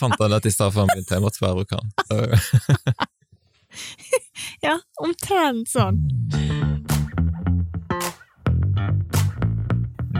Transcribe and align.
fant 0.00 0.20
han 0.20 0.36
ut 0.36 0.48
i 0.48 0.52
stad 0.54 0.74
før 0.74 0.86
han 0.86 0.92
begynte, 0.94 1.16
jeg 1.16 1.24
måtte 1.24 1.44
bare 1.44 1.60
bruke 1.60 1.80
den. 1.80 3.08
Ja, 4.60 4.76
omtrent 5.00 5.70
sånn. 5.70 6.00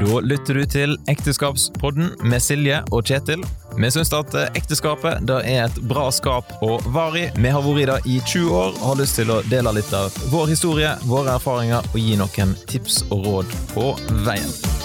Da 0.01 0.21
lytter 0.25 0.57
du 0.57 0.63
til 0.65 0.95
Ekteskapspodden 1.13 2.15
med 2.25 2.41
Silje 2.41 2.79
og 2.89 3.05
Kjetil. 3.11 3.43
Vi 3.77 3.91
syns 3.93 4.13
at 4.17 4.33
ekteskapet 4.57 5.21
det 5.29 5.43
er 5.45 5.67
et 5.67 5.81
bra 5.91 6.07
skap 6.15 6.55
å 6.65 6.79
varig. 6.95 7.29
i. 7.29 7.43
Vi 7.45 7.53
har 7.53 7.63
vært 7.67 7.83
i 7.83 7.89
det 7.91 7.99
i 8.07 8.21
20 8.25 8.49
år 8.63 8.73
og 8.81 8.87
har 8.89 9.01
lyst 9.03 9.21
til 9.21 9.31
å 9.31 9.43
dele 9.53 9.77
litt 9.77 9.93
av 9.93 10.09
vår 10.33 10.55
historie, 10.55 10.97
våre 11.05 11.37
erfaringer 11.37 11.85
og 11.93 12.01
gi 12.01 12.17
noen 12.17 12.57
tips 12.67 13.03
og 13.11 13.27
råd 13.29 13.59
på 13.75 13.91
veien. 14.25 14.80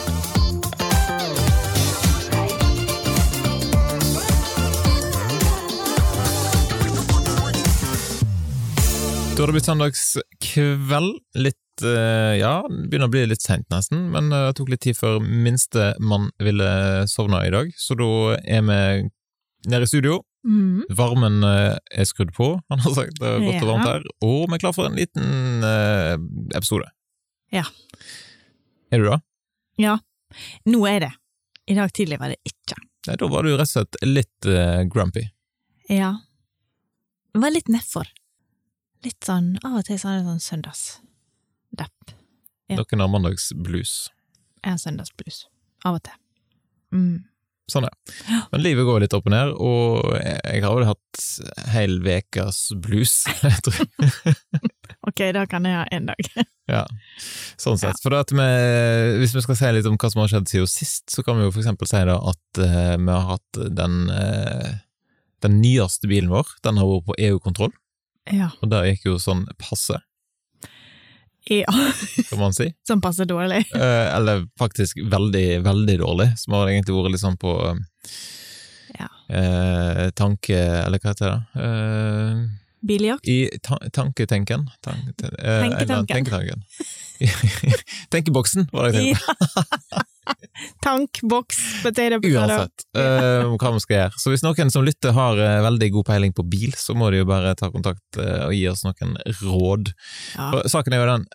Da 9.35 9.43
har 9.43 9.49
det 9.51 9.57
blitt 9.57 9.67
søndagskveld. 9.67 11.17
Litt 11.43 11.81
eh, 11.83 12.37
Ja, 12.39 12.61
det 12.71 12.85
begynner 12.87 13.09
å 13.09 13.11
bli 13.11 13.25
litt 13.27 13.43
seint 13.43 13.65
nesten, 13.73 14.05
men 14.13 14.29
eh, 14.31 14.45
det 14.47 14.55
tok 14.55 14.71
litt 14.71 14.81
tid 14.85 14.95
før 14.95 15.19
minstemann 15.19 16.29
ville 16.39 16.69
sovne 17.11 17.41
i 17.43 17.51
dag, 17.51 17.73
så 17.75 17.97
da 17.99 18.07
er 18.39 18.63
vi 18.63 18.79
nede 19.67 19.83
i 19.83 19.91
studio. 19.91 20.21
Mm. 20.47 20.85
Varmen 20.95 21.43
eh, 21.43 21.75
er 21.75 22.07
skrudd 22.07 22.31
på, 22.37 22.49
han 22.71 22.85
har 22.87 22.95
sagt. 22.95 23.19
Det 23.19 23.27
er 23.27 23.43
godt 23.43 23.67
og 23.67 23.73
varmt 23.73 23.91
her. 23.91 24.07
Og 24.23 24.39
vi 24.47 24.55
er 24.55 24.63
klar 24.63 24.79
for 24.79 24.87
en 24.87 24.95
liten 25.03 25.69
episode. 26.55 26.87
Ja. 27.51 27.67
Er 28.87 29.03
du 29.03 29.11
det? 29.11 29.21
Ja, 29.83 29.99
nå 30.71 30.85
er 30.87 31.09
det. 31.09 31.15
I 31.67 31.75
dag 31.75 31.91
tidlig 31.91 32.23
var 32.23 32.31
det 32.31 32.39
ikke. 32.47 32.79
Nei, 33.09 33.19
da 33.19 33.35
var 33.35 33.43
du 33.43 33.51
rett 33.57 33.67
og 33.67 33.73
slett 33.75 33.99
litt 34.07 34.53
grumpy. 34.95 35.27
Ja. 35.91 36.21
Var 37.35 37.51
litt 37.51 37.67
nedfor. 37.67 38.07
Litt 39.05 39.27
sånn, 39.27 39.53
av 39.61 39.79
og 39.81 39.85
til 39.85 39.99
så 40.01 40.09
er 40.09 40.19
det 40.19 40.25
sånn 40.25 40.41
søndagsdepp. 40.41 42.13
Ja. 42.71 42.79
Noen 42.79 43.03
har 43.03 43.09
mandagsblues. 43.13 43.93
Jeg 44.63 44.71
har 44.71 44.81
søndagsblues. 44.81 45.43
Av 45.85 45.99
og 45.99 46.05
til. 46.07 46.17
Mm. 46.95 47.19
Sånn 47.69 47.85
er 47.87 47.93
det. 47.93 48.15
Men 48.51 48.61
livet 48.61 48.85
går 48.85 49.03
litt 49.03 49.13
opp 49.17 49.25
og 49.25 49.33
ned, 49.33 49.51
og 49.57 50.11
jeg, 50.19 50.61
har 50.65 50.73
vel 50.77 50.87
hatt 50.89 51.21
hel 51.73 51.95
ukas 52.01 52.59
blues, 52.81 53.23
jeg 53.45 53.61
tror. 53.69 53.89
Ok, 55.05 55.21
da 55.35 55.43
kan 55.45 55.65
jeg 55.67 55.77
ha 55.77 55.85
en 55.93 56.11
dag. 56.11 56.29
Ja, 56.65 56.81
sånn 57.61 57.77
sett. 57.77 57.99
For 58.01 58.15
at 58.17 58.31
vi, 58.33 58.45
hvis 59.21 59.35
vi 59.35 59.41
skal 59.45 59.57
si 59.59 59.69
litt 59.75 59.85
om 59.85 59.99
hva 60.01 60.09
som 60.09 60.23
har 60.23 60.31
skjedd 60.31 60.47
siden 60.49 60.69
sist, 60.71 61.03
så 61.13 61.21
kan 61.21 61.37
vi 61.37 61.45
jo 61.45 61.51
for 61.51 61.61
eksempel 61.61 61.85
si 61.85 61.99
da 62.09 62.15
at 62.17 62.57
uh, 62.57 62.95
vi 62.97 63.11
har 63.11 63.27
hatt 63.27 63.59
den, 63.77 63.99
uh, 64.09 64.71
den 65.45 65.59
nyeste 65.61 66.09
bilen 66.09 66.33
vår, 66.33 66.55
den 66.65 66.81
har 66.81 66.89
vært 66.89 67.05
på 67.11 67.17
EU-kontroll, 67.27 67.75
Ja. 68.33 68.49
og 68.61 68.69
det 68.71 68.79
gikk 68.89 69.05
jo 69.11 69.15
sånn 69.21 69.43
passe, 69.61 69.99
ja. 71.45 71.69
kan 72.29 72.39
man 72.39 72.53
si. 72.57 72.71
Som 72.87 73.01
passe 73.01 73.25
dårlig. 73.29 73.59
Eh, 73.75 74.07
eller 74.15 74.47
faktisk 74.57 74.97
veldig, 75.11 75.61
veldig 75.65 75.97
dårlig, 76.01 76.31
som 76.41 76.55
har 76.57 76.71
egentlig 76.71 76.95
vært 76.97 77.13
litt 77.13 77.21
sånn 77.21 77.37
på 77.37 77.53
Ja. 78.97 79.09
eh, 79.29 80.09
tanke... 80.17 80.57
Eller 80.57 80.97
hva 81.03 81.11
heter 81.13 81.29
det? 81.35 81.65
Eh, 81.67 82.45
Biljakt. 82.85 83.27
I 83.29 83.49
ta 83.65 83.77
tanketenken. 83.93 84.67
Tank, 84.85 85.05
ten, 85.17 85.35
eh, 85.39 85.61
eller 85.65 85.85
Tenketanken. 86.05 86.15
Tenketanken. 86.15 87.79
Tenkeboksen, 88.13 88.67
var 88.73 88.89
det 88.89 88.93
jeg 89.03 89.15
tenkte. 89.15 89.53
Ja. 89.93 90.03
Tankboks, 90.85 91.23
boks, 91.29 91.59
potetgull 91.83 92.37
Uansett 92.39 92.85
uh, 92.97 93.53
hva 93.59 93.71
vi 93.75 93.81
skal 93.83 93.97
gjøre. 93.97 94.19
Så 94.21 94.31
hvis 94.33 94.43
noen 94.45 94.71
som 94.73 94.85
lytter 94.87 95.13
har 95.15 95.39
uh, 95.39 95.61
veldig 95.65 95.89
god 95.97 96.07
peiling 96.09 96.33
på 96.35 96.45
bil, 96.49 96.73
så 96.79 96.95
må 96.97 97.09
de 97.13 97.21
jo 97.21 97.27
bare 97.29 97.53
ta 97.59 97.69
kontakt 97.73 98.19
uh, 98.19 98.47
og 98.47 98.55
gi 98.55 98.63
oss 98.71 98.83
noen 98.87 99.15
råd. 99.41 99.93
Ja. 100.35 100.49
Saken 100.71 100.95
er 100.95 101.03
jo 101.03 101.07
den, 101.11 101.27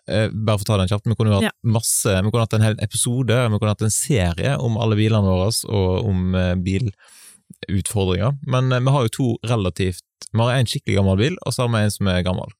bare 0.45 0.59
for 0.59 0.67
å 0.67 0.69
ta 0.71 0.79
den 0.83 0.91
kjapt, 0.91 1.07
vi 1.09 1.17
kunne 1.19 1.33
jo 1.33 1.39
hatt 1.39 1.49
Ja. 1.49 1.55
masse, 1.77 2.17
vi 2.19 2.31
kunne 2.33 2.45
hatt 2.45 2.57
en 2.57 2.67
hel 2.67 2.77
episode, 2.83 3.39
vi 3.53 3.59
kunne 3.61 3.75
hatt 3.75 3.87
en 3.87 3.93
serie 3.95 4.55
om 4.59 4.77
alle 4.81 4.99
bilene 4.99 5.25
våre 5.27 5.49
og 5.71 6.07
om 6.11 6.35
bilutfordringer, 6.65 8.37
men 8.47 8.71
vi 8.75 8.93
har 8.95 9.07
jo 9.07 9.15
to 9.17 9.27
relativt, 9.47 10.03
vi 10.31 10.39
har 10.39 10.55
en 10.55 10.69
skikkelig 10.69 10.99
gammel 10.99 11.19
bil, 11.19 11.35
og 11.45 11.55
så 11.55 11.65
har 11.65 11.73
vi 11.73 11.83
en 11.85 11.93
som 11.93 12.09
er 12.11 12.23
gammel, 12.27 12.53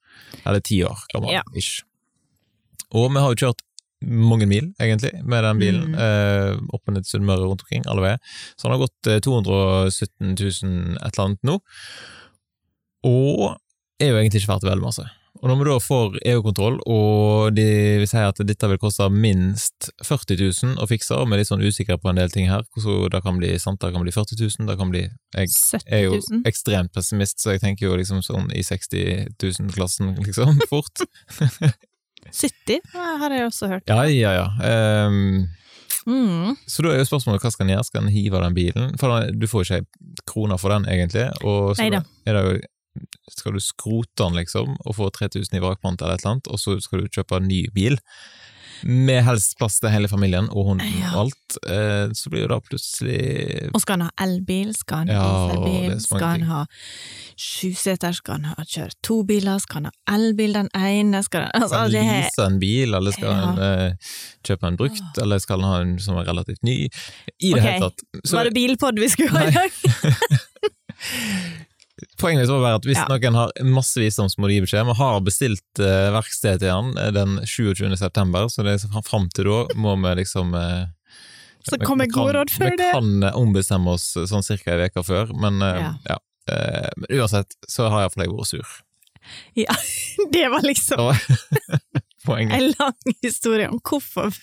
eller 0.45 0.63
ti 0.65 0.81
år 0.87 1.05
gammel, 1.13 1.33
Ja. 1.39 1.43
ish. 1.55 1.83
Og 2.91 3.11
vi 3.13 3.21
har 3.23 3.31
jo 3.31 3.39
kjørt 3.45 3.61
mange 4.01 4.47
mil, 4.49 4.71
egentlig, 4.81 5.13
med 5.23 5.45
den 5.45 5.61
bilen. 5.61 5.87
Mm. 5.93 5.99
Eh, 6.05 6.59
opp 6.73 6.87
og 6.87 6.95
ned 6.95 7.05
til 7.05 7.17
Sunnmøre 7.17 7.45
rundt 7.45 7.65
omkring, 7.65 7.85
alle 7.89 8.05
veier. 8.05 8.35
Så 8.55 8.67
han 8.67 8.75
har 8.75 8.83
gått 8.85 9.11
eh, 9.11 9.21
217 9.23 10.35
000 10.35 10.97
et 10.97 11.11
eller 11.11 11.25
annet 11.25 11.47
nå. 11.47 11.57
Og 13.07 13.49
er 14.01 14.13
jo 14.13 14.21
egentlig 14.21 14.41
ikke 14.41 14.55
verdt 14.55 14.69
veldig 14.69 14.87
masse. 14.89 15.07
Og 15.41 15.49
når 15.49 15.57
vi 15.57 15.65
da 15.65 15.75
får 15.81 16.17
EU-kontroll, 16.33 16.75
og 16.91 17.55
de 17.57 17.65
vil 18.01 18.09
si 18.09 18.19
at 18.21 18.41
dette 18.45 18.67
vil 18.69 18.79
koste 18.81 19.07
minst 19.09 19.87
40 20.05 20.37
000 20.37 20.75
å 20.83 20.87
fikse, 20.89 21.15
og 21.17 21.29
vi 21.29 21.37
er 21.37 21.41
litt 21.41 21.49
sånn 21.49 21.63
usikre 21.65 21.97
på 21.97 22.11
en 22.11 22.19
del 22.19 22.33
ting 22.33 22.49
her, 22.51 22.61
så 22.77 23.07
det 23.09 23.23
kan 23.25 23.39
bli 23.39 23.49
sant, 23.61 23.81
det 23.81 23.89
kan 23.95 24.05
bli 24.05 24.13
40 24.13 24.37
000, 24.37 24.67
det 24.69 24.77
kan 24.77 24.91
bli 24.93 25.01
Jeg 25.07 25.53
70 25.55 25.95
er 25.97 26.03
jo 26.03 26.19
ekstremt 26.45 26.93
pessimist, 26.93 27.41
så 27.41 27.55
jeg 27.55 27.63
tenker 27.63 27.87
jo 27.87 27.97
liksom 27.97 28.21
sånn 28.25 28.51
i 28.53 28.61
60 28.67 29.33
000-klassen, 29.41 30.13
liksom, 30.21 30.61
fort. 30.71 31.05
70 32.29 32.77
ja, 32.93 33.07
har 33.23 33.33
jeg 33.35 33.47
også 33.49 33.71
hørt. 33.71 33.89
Ja, 33.89 34.03
ja, 34.05 34.35
ja. 34.37 35.07
Um, 35.07 35.49
Mm. 36.07 36.55
Så 36.65 36.81
da 36.81 36.95
er 36.95 37.01
jo 37.01 37.05
spørsmålet 37.05 37.43
hva 37.43 37.51
skal 37.53 37.67
en 37.67 37.75
gjøre? 37.75 37.85
Skal 37.85 38.05
en 38.05 38.13
hive 38.13 38.41
den 38.41 38.55
bilen? 38.57 38.93
For 38.97 39.27
du 39.37 39.47
får 39.49 39.65
ikke 39.67 39.81
ei 39.81 40.21
krone 40.29 40.57
for 40.61 40.73
den, 40.73 40.87
egentlig. 40.89 41.27
Og 41.45 41.75
så 41.75 41.85
Neida. 41.85 42.03
er 42.25 42.37
det 42.37 42.45
jo 42.47 42.61
Skal 43.31 43.53
du 43.55 43.61
skrote 43.63 44.19
den, 44.19 44.35
liksom, 44.35 44.73
og 44.83 44.95
få 44.97 45.05
3000 45.15 45.55
i 45.55 45.61
vrakpant 45.63 46.01
eller 46.01 46.17
et 46.17 46.25
eller 46.25 46.33
annet, 46.33 46.47
og 46.51 46.59
så 46.59 46.73
skal 46.83 46.99
du 46.99 47.07
kjøpe 47.07 47.37
en 47.39 47.47
ny 47.47 47.61
bil, 47.71 47.95
med 48.83 49.23
helst 49.23 49.57
plass 49.59 49.79
til 49.79 49.89
hele 49.93 50.07
familien 50.11 50.47
og 50.49 50.65
hunden 50.71 50.87
Ja. 50.99 51.11
og 51.15 51.19
alt, 51.27 51.57
eh, 51.67 52.09
så 52.17 52.29
blir 52.31 52.41
jo 52.45 52.47
da 52.51 52.59
plutselig 52.59 53.69
Og 53.73 53.81
skal 53.81 53.99
han 53.99 54.07
ha 54.09 54.25
elbil, 54.25 54.73
skal 54.75 54.97
han 55.03 55.09
ha 55.09 55.13
Ja, 55.15 55.47
dieselbil, 55.55 56.01
skal 56.01 56.25
han 56.27 56.41
ha 56.49 56.65
sjuseter, 57.37 58.13
skal 58.13 58.33
han 58.39 58.45
ha 58.51 58.65
kjøre 58.65 58.91
to 59.03 59.23
biler, 59.27 59.59
skal 59.63 59.81
han 59.83 59.91
ha 59.91 60.15
elbil 60.17 60.53
den 60.53 60.69
ene, 60.77 61.23
skal 61.23 61.47
han 61.47 61.63
altså, 61.63 61.75
Skal 61.75 61.95
er, 61.95 62.09
lease 62.09 62.45
en 62.47 62.59
bil, 62.61 62.93
eller 62.93 63.11
skal 63.11 63.29
Ja. 63.31 63.39
han 63.45 63.59
uh, 63.59 64.13
kjøpe 64.43 64.67
en 64.67 64.77
brukt, 64.77 65.21
eller 65.21 65.39
skal 65.39 65.61
han 65.61 65.69
ha 65.69 65.81
en 65.85 65.99
som 65.99 66.17
er 66.17 66.25
relativt 66.29 66.63
ny? 66.63 66.77
I 67.39 67.53
det 67.53 67.59
okay. 67.59 67.67
hele 67.71 67.89
tatt. 67.89 67.99
Så- 68.25 68.37
Var 68.37 68.43
det 68.49 68.53
bilpod 68.53 68.99
vi 68.99 69.09
skulle 69.09 69.29
ha 69.29 69.47
i 69.47 69.51
dag? 69.51 69.71
Poenget 72.21 72.43
mitt 72.45 72.51
må 72.53 72.59
være 72.63 72.79
at 72.79 72.85
hvis 72.87 72.97
Ja. 73.01 73.05
noen 73.09 73.35
har 73.37 73.51
masse 73.63 73.99
visdom, 74.01 74.29
så 74.31 74.41
må 74.41 74.49
gi 74.51 74.61
beskjed. 74.63 74.85
Vi 74.89 74.95
har 75.01 75.19
bestilt 75.25 75.79
uh, 75.83 76.09
verksted 76.15 76.59
til 76.63 76.71
han 76.73 76.91
eh, 76.97 77.11
den 77.15 77.37
27. 77.45 77.95
september, 77.99 78.47
så 78.49 78.63
det 78.65 78.77
er 78.79 79.01
fram 79.05 79.29
til 79.33 79.45
da 79.49 79.59
må 79.75 79.95
vi 80.01 80.15
liksom 80.21 80.53
uh, 80.55 80.85
Så 81.67 81.77
kommer 81.85 82.07
gode 82.09 82.33
råd 82.39 82.49
før 82.53 82.71
Vi 82.73 82.77
kan 82.91 83.23
eh, 83.23 83.35
ombestemme 83.37 83.93
oss 83.93 84.15
eh, 84.17 84.25
sånn 84.29 84.43
cirka 84.45 84.73
ei 84.77 84.89
uke 84.89 85.03
før, 85.05 85.33
men 85.37 85.61
uh, 85.61 85.77
Ja. 85.77 85.91
ja. 86.09 86.17
Eh, 86.51 86.89
men 86.97 87.19
uansett 87.21 87.53
så 87.69 87.85
har 87.93 88.01
iallfall 88.07 88.25
jeg 88.25 88.33
vært 88.33 88.49
sur. 88.49 88.71
Ja, 89.55 89.75
det 90.33 90.47
var 90.49 90.63
liksom 90.65 91.11
poenget. 92.25 92.55
en 92.57 92.73
lang 92.79 93.15
historie 93.21 93.69
om 93.69 93.77
hvorfor 93.85 94.33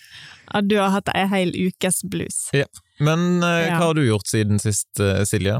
at 0.54 0.68
du 0.70 0.76
har 0.78 0.94
hatt 0.94 1.10
ei 1.14 1.26
hel 1.28 1.50
ukes 1.66 2.02
blues. 2.08 2.38
Men 3.02 3.42
eh, 3.42 3.66
Ja. 3.68 3.78
hva 3.80 3.90
har 3.90 3.98
du 3.98 4.04
gjort 4.06 4.30
siden 4.30 4.58
sist, 4.62 4.88
eh, 5.02 5.24
Silje? 5.28 5.58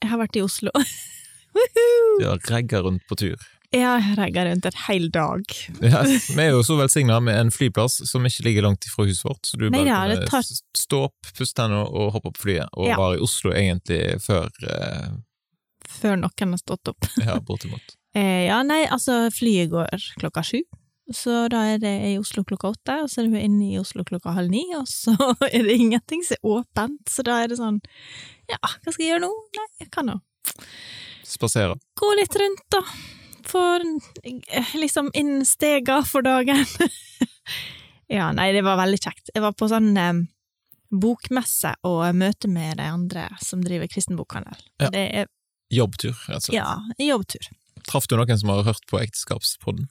Jeg 0.00 0.10
har 0.12 0.20
vært 0.22 0.36
i 0.40 0.44
Oslo. 0.46 0.72
Du 2.20 2.26
har 2.28 2.38
regga 2.46 2.78
rundt 2.84 3.02
på 3.10 3.16
tur. 3.18 3.40
Jeg 3.74 3.82
har 3.82 4.04
regga 4.18 4.44
rundt 4.46 4.66
en 4.68 4.76
hel 4.86 5.08
dag. 5.14 5.42
Ja, 5.82 6.02
vi 6.06 6.36
er 6.44 6.52
jo 6.52 6.60
så 6.66 6.76
velsigna 6.78 7.16
med 7.22 7.38
en 7.40 7.50
flyplass 7.54 7.96
som 8.06 8.26
ikke 8.28 8.44
ligger 8.46 8.66
langt 8.68 8.86
ifra 8.86 9.06
huset 9.08 9.24
vårt, 9.26 9.42
så 9.46 9.58
du 9.58 9.64
Nei 9.70 9.80
bare 9.86 10.14
det 10.20 10.28
tar- 10.30 10.46
stå 10.78 11.00
opp, 11.08 11.32
puste 11.34 11.58
tennene 11.58 11.82
og 11.90 12.12
hoppe 12.14 12.30
opp 12.30 12.38
flyet, 12.38 12.70
og 12.78 12.86
Ja. 12.86 12.96
var 13.02 13.16
i 13.18 13.22
Oslo 13.26 13.50
egentlig 13.50 14.20
før 14.22 14.46
eh, 14.62 15.08
Før 15.90 16.20
noen 16.22 16.54
har 16.54 16.62
stått 16.62 16.92
opp. 16.94 17.10
Ja, 17.18 17.40
bortimot. 17.40 17.96
Eh, 18.10 18.46
ja, 18.48 18.56
nei, 18.66 18.84
altså, 18.90 19.28
flyet 19.30 19.68
går 19.70 19.92
klokka 20.18 20.42
sju. 20.42 20.56
Så 21.14 21.44
da 21.50 21.60
er 21.74 21.78
det 21.78 21.92
i 22.08 22.16
Oslo 22.18 22.42
klokka 22.42 22.72
åtte, 22.72 22.96
og 23.04 23.10
så 23.10 23.20
er 23.22 23.28
du 23.30 23.36
inne 23.38 23.68
i 23.72 23.78
Oslo 23.78 24.02
klokka 24.06 24.32
halv 24.34 24.50
ni, 24.50 24.64
og 24.74 24.88
så 24.90 25.14
er 25.46 25.62
det 25.66 25.76
ingenting 25.78 26.24
som 26.26 26.34
er 26.38 26.50
åpent, 26.56 27.04
så 27.10 27.22
da 27.26 27.36
er 27.44 27.50
det 27.52 27.58
sånn 27.62 27.78
Ja, 28.50 28.58
hva 28.60 28.92
skal 28.92 29.04
jeg 29.04 29.12
gjøre 29.14 29.24
nå? 29.26 29.30
Nei, 29.56 29.66
jeg 29.84 29.90
kan 29.94 30.10
jo 30.10 30.18
Spasere. 31.30 31.76
gå 32.00 32.10
litt 32.18 32.34
rundt, 32.40 32.64
da. 32.74 32.80
Få 33.46 33.62
eh, 33.78 34.72
liksom 34.78 35.10
inn 35.14 35.44
stega 35.46 36.00
for 36.06 36.26
dagen. 36.26 36.64
ja, 38.18 38.30
nei, 38.34 38.50
det 38.56 38.64
var 38.66 38.80
veldig 38.82 38.98
kjekt. 39.00 39.30
Jeg 39.34 39.44
var 39.44 39.54
på 39.58 39.68
sånn 39.70 39.92
eh, 39.98 40.24
bokmesse 40.90 41.76
og 41.86 42.02
møte 42.18 42.50
med 42.50 42.80
de 42.82 42.88
andre 42.90 43.28
som 43.42 43.62
driver 43.62 43.90
kristen 43.90 44.18
bokhandel. 44.18 44.58
Ja. 44.82 44.90
Det 44.90 45.06
er 45.22 45.30
Jobbtur, 45.70 46.16
rett 46.26 46.42
og 46.42 46.48
slett. 46.48 46.56
ja, 46.58 46.70
jobbtur. 46.98 47.46
Traff 47.86 48.08
du 48.10 48.16
noen 48.18 48.38
som 48.40 48.50
har 48.50 48.64
hørt 48.66 48.82
på 48.90 48.98
Ekteskapspodden? 48.98 49.86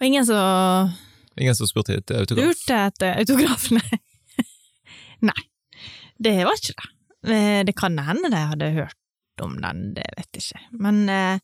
Og 0.00 0.06
ingen 0.08 0.26
som 0.26 0.90
Ingen 1.38 1.54
som 1.56 1.68
spurte 1.70 1.94
etter 1.96 2.18
autograf? 2.24 2.50
Lurte 2.50 2.80
etter 2.90 3.20
autograf, 3.22 3.68
nei. 3.78 4.00
nei, 5.30 5.44
det 6.18 6.34
var 6.44 6.58
ikke 6.58 6.74
det. 6.74 6.90
Eh, 7.26 7.64
Det 7.64 7.76
kan 7.76 7.98
hende 7.98 8.30
de 8.30 8.36
hadde 8.36 8.70
hørt 8.74 8.96
om 9.42 9.56
den, 9.60 9.94
det 9.94 10.04
vet 10.16 10.28
jeg 10.36 10.42
ikke. 10.42 10.60
Men, 10.82 11.08
eh, 11.08 11.38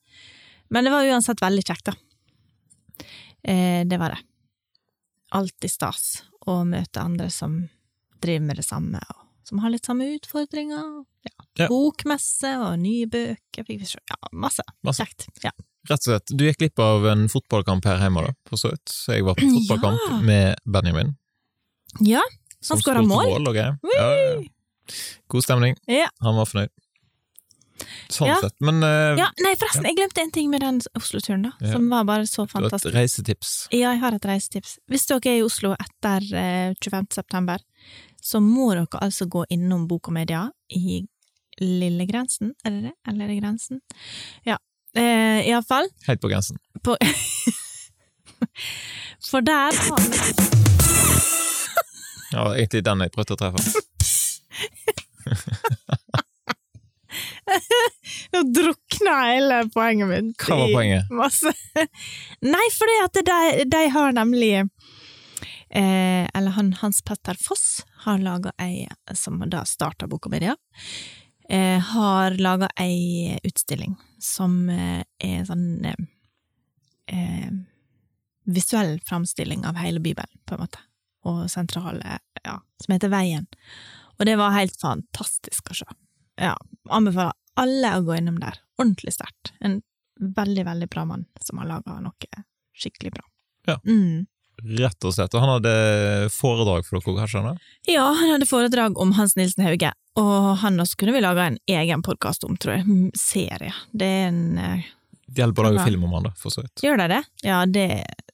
men 0.70 0.84
det 0.84 0.90
var 0.92 1.06
uansett 1.08 1.40
veldig 1.40 1.64
kjekt, 1.64 1.84
da. 1.84 1.94
Eh, 3.44 3.84
det 3.88 3.98
var 3.98 4.10
det. 4.14 4.18
Alltid 5.30 5.70
stas 5.70 6.22
å 6.46 6.64
møte 6.64 7.00
andre 7.00 7.30
som 7.30 7.68
driver 8.20 8.46
med 8.46 8.56
det 8.56 8.64
samme, 8.66 9.00
og 9.12 9.24
som 9.48 9.58
har 9.62 9.70
litt 9.70 9.84
samme 9.86 10.04
utfordringer. 10.16 11.04
Ja. 11.24 11.30
Ja. 11.58 11.66
Bokmesse 11.68 12.52
og 12.62 12.78
nye 12.80 13.06
bøker 13.10 13.64
fikk 13.66 13.80
vi 13.82 13.86
se. 13.88 13.98
Ja, 14.10 14.16
masse. 14.32 14.62
Masse. 14.86 15.04
Kjekt. 15.04 15.28
Ja. 15.44 15.50
Rett 15.88 16.02
og 16.04 16.10
slett. 16.10 16.32
Du 16.36 16.44
gikk 16.44 16.58
glipp 16.60 16.78
av 16.84 17.06
en 17.06 17.26
fotballkamp 17.32 17.84
her 17.88 17.98
hjemme, 18.02 18.26
da, 18.26 18.34
for 18.48 18.60
så 18.60 18.72
vidt. 18.74 18.92
Jeg 19.08 19.24
var 19.24 19.38
på 19.38 19.48
fotballkamp 19.54 20.22
med 20.26 20.58
Benjamin. 20.66 21.16
ja. 22.00 22.22
Han 22.68 22.80
skåra 22.82 23.02
mål. 23.06 23.28
mål. 23.38 23.48
okay. 23.52 23.70
Ja, 23.94 24.06
ja. 24.18 24.42
God 25.28 25.42
stemning. 25.44 25.74
Ja. 25.90 26.08
Han 26.24 26.34
var 26.40 26.46
fornøyd. 26.50 26.70
Sånn 28.10 28.26
Ja. 28.32 28.36
sett. 28.42 28.56
Men 28.64 28.76
uh, 28.82 29.14
ja. 29.20 29.28
Nei, 29.44 29.52
forresten, 29.60 29.84
jeg 29.86 29.94
glemte 30.00 30.20
en 30.24 30.32
ting 30.34 30.48
med 30.50 30.60
den 30.64 30.80
Oslo-turen, 30.98 31.42
da, 31.46 31.52
som 31.70 31.82
var 31.92 32.02
bare 32.08 32.24
så 32.26 32.42
du 32.42 32.48
har 32.56 32.64
et 32.66 32.70
fantastisk. 32.72 32.94
reisetips. 32.96 33.50
Ja, 33.70 33.92
jeg 33.94 34.00
har 34.02 34.12
et 34.16 34.26
reisetips. 34.26 34.72
Hvis 34.90 35.06
dere 35.06 35.30
er 35.30 35.36
i 35.38 35.44
Oslo 35.46 35.70
etter 35.78 36.20
uh, 36.34 36.74
25. 36.82 37.06
september, 37.14 37.58
så 38.20 38.40
må 38.42 38.72
dere 38.74 38.98
altså 39.04 39.24
gå 39.30 39.44
innom 39.54 39.86
Bok 39.88 40.08
og 40.10 40.14
Media 40.18 40.48
i 40.74 41.04
Lille 41.62 42.06
Grensen, 42.10 42.50
er 42.66 42.70
det 42.74 42.82
det? 42.88 42.94
Eller 43.06 43.24
er 43.24 43.28
det 43.34 43.38
Grensen? 43.44 43.76
Ja. 44.46 44.56
uh, 44.98 45.38
Iallfall. 45.46 45.86
Helt 46.08 46.20
på 46.22 46.28
grensen. 46.34 46.58
På 46.82 46.96
For 49.30 49.40
der 49.42 49.74
har 49.74 49.98
Ja, 52.32 52.42
egentlig 52.54 52.84
den 52.86 53.00
jeg 53.06 53.10
prøvde 53.14 53.34
å 53.34 53.38
treffe. 53.40 53.62
Nå 58.32 58.36
drukna 58.54 59.14
hele 59.26 59.60
poenget 59.74 60.08
mitt. 60.08 60.34
Hva 60.42 60.56
var 60.60 60.72
poenget? 60.74 61.10
Masse. 61.10 61.52
Nei, 62.54 62.66
fordi 62.74 62.96
at 63.04 63.20
de, 63.28 63.64
de 63.70 63.82
har 63.94 64.12
nemlig 64.16 64.52
eh, 64.58 66.24
Eller 66.34 66.50
han, 66.56 66.72
Hans 66.80 67.02
Petter 67.02 67.38
Foss 67.40 67.84
har 68.04 68.18
laga 68.18 68.52
ei, 68.62 68.88
som 69.14 69.40
da 69.50 69.64
starta 69.68 70.08
Bok 70.08 70.26
og 70.28 70.36
Media, 70.36 70.56
eh, 71.48 71.80
har 71.92 72.38
laga 72.38 72.70
ei 72.80 73.38
utstilling 73.44 73.96
som 74.22 74.68
eh, 74.70 75.02
er 75.18 75.44
sånn 75.46 75.84
eh, 75.86 75.98
eh, 77.14 77.50
visuell 78.48 78.98
framstilling 79.06 79.66
av 79.68 79.78
hele 79.82 80.00
Bibelen, 80.00 80.40
på 80.48 80.56
en 80.56 80.64
måte, 80.64 80.80
og 81.28 81.46
sentrale, 81.52 82.18
ja, 82.42 82.58
som 82.80 82.94
heter 82.94 83.12
Veien. 83.12 83.48
Og 84.18 84.26
det 84.26 84.38
var 84.40 84.56
helt 84.56 84.76
fantastisk 84.80 85.70
å 85.70 85.76
se. 85.82 85.88
Ja, 86.40 86.54
anbefaler 86.94 87.36
alle 87.60 87.92
å 87.98 88.04
gå 88.06 88.16
innom 88.18 88.38
der. 88.42 88.58
Ordentlig 88.78 89.14
sterkt. 89.18 89.52
En 89.60 89.80
veldig, 90.20 90.64
veldig 90.66 90.88
bra 90.90 91.04
mann 91.08 91.26
som 91.44 91.60
har 91.62 91.68
laga 91.70 92.00
noe 92.02 92.42
skikkelig 92.78 93.12
bra. 93.16 93.24
Ja. 93.66 93.80
Mm. 93.86 94.26
Rett 94.78 95.04
og 95.06 95.14
slett. 95.14 95.34
Og 95.38 95.42
han 95.44 95.52
hadde 95.52 95.72
foredrag 96.34 96.86
for 96.86 96.98
dere, 96.98 97.14
kanskje? 97.20 97.42
han? 97.44 97.58
Ja, 97.86 98.06
han 98.18 98.32
hadde 98.34 98.46
foredrag 98.50 98.98
om 98.98 99.12
Hans 99.18 99.36
Nilsen 99.38 99.62
Hauge, 99.66 99.92
og 100.18 100.46
han 100.64 100.80
også 100.82 100.98
kunne 100.98 101.14
vi 101.14 101.22
laga 101.22 101.44
en 101.46 101.58
egen 101.70 102.02
podkast 102.02 102.46
om, 102.48 102.56
tror 102.58 102.78
jeg. 102.78 102.86
Mm, 102.88 103.10
Serie. 103.18 103.74
Det 103.94 104.08
er 104.16 104.24
en 104.32 104.40
eh, 104.58 104.88
Det 105.28 105.46
bare 105.54 105.70
å 105.70 105.76
lage 105.76 105.86
film 105.92 106.08
om 106.08 106.16
han, 106.18 106.26
da, 106.30 106.34
for 106.40 106.54
så 106.54 106.64
vidt. 106.64 106.82
Gjør 106.82 106.98
de 107.04 107.08
det? 107.14 107.20
Ja, 107.46 107.60
det 107.70 107.86